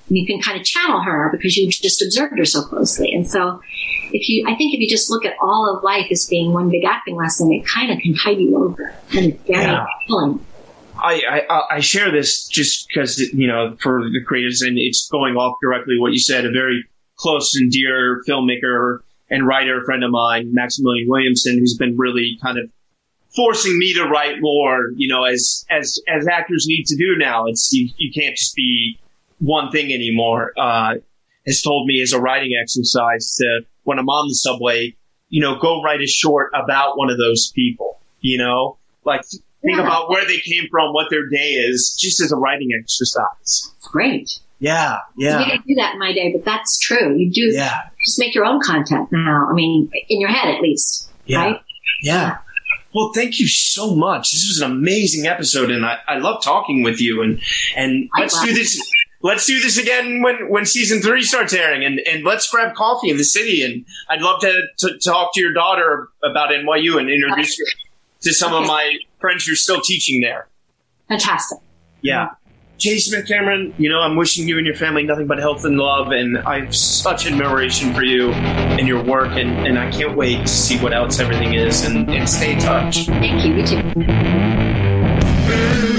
[0.09, 3.13] you can kind of channel her because you just observed her so closely.
[3.13, 3.61] And so,
[4.13, 6.71] if you, I think if you just look at all of life as being one
[6.71, 9.85] big acting lesson, it kind of can tide you over, and it's very Yeah.
[11.07, 15.37] I, I, I share this just because, you know, for the creators, and it's going
[15.37, 16.45] off directly what you said.
[16.45, 16.85] A very
[17.17, 19.01] close and dear filmmaker
[19.31, 22.71] and writer friend of mine, Maximilian Williamson, who's been really kind of
[23.35, 27.47] forcing me to write more, you know, as, as, as actors need to do now.
[27.47, 28.99] It's, you, you can't just be
[29.39, 30.95] one thing anymore, uh,
[31.47, 34.97] has told me as a writing exercise to, when I'm on the subway,
[35.29, 39.23] you know, go write a short about one of those people, you know, like
[39.63, 39.85] think Yeah.
[39.85, 43.25] about where they came from, what their day is, just as a writing exercise.
[43.43, 44.39] It's great.
[44.59, 47.15] Yeah, yeah, didn't do that in my day, but that's true.
[47.15, 49.49] You do yeah, just make your own content now.
[49.51, 51.61] I mean, in your head at least, yeah, right?
[52.03, 52.39] yeah.
[52.95, 54.33] Well, thank you so much.
[54.33, 57.21] This was an amazing episode, and I, I love talking with you.
[57.21, 57.43] And
[57.77, 58.81] and let's do this.
[59.23, 63.11] Let's do this again when, when season three starts airing, and, and let's grab coffee
[63.11, 63.63] in the city.
[63.63, 67.65] And I'd love to, to talk to your daughter about NYU and introduce her
[68.23, 70.49] to some of my friends you're still teaching there.
[71.09, 71.59] Fantastic.
[72.03, 72.31] Yeah.
[72.79, 72.99] J.
[72.99, 76.13] Smith Cameron, you know, I'm wishing you and your family nothing but health and love,
[76.13, 80.43] and I have such admiration for you and your work, and, and I can't wait
[80.43, 83.07] to see what else everything is, and, and stay in touch.
[83.07, 83.55] Thank you.
[83.55, 83.83] You too.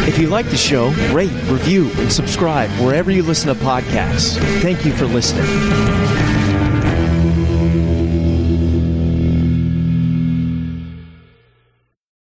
[0.07, 4.37] If you like the show, rate, review, and subscribe wherever you listen to podcasts.
[4.61, 6.36] Thank you for listening.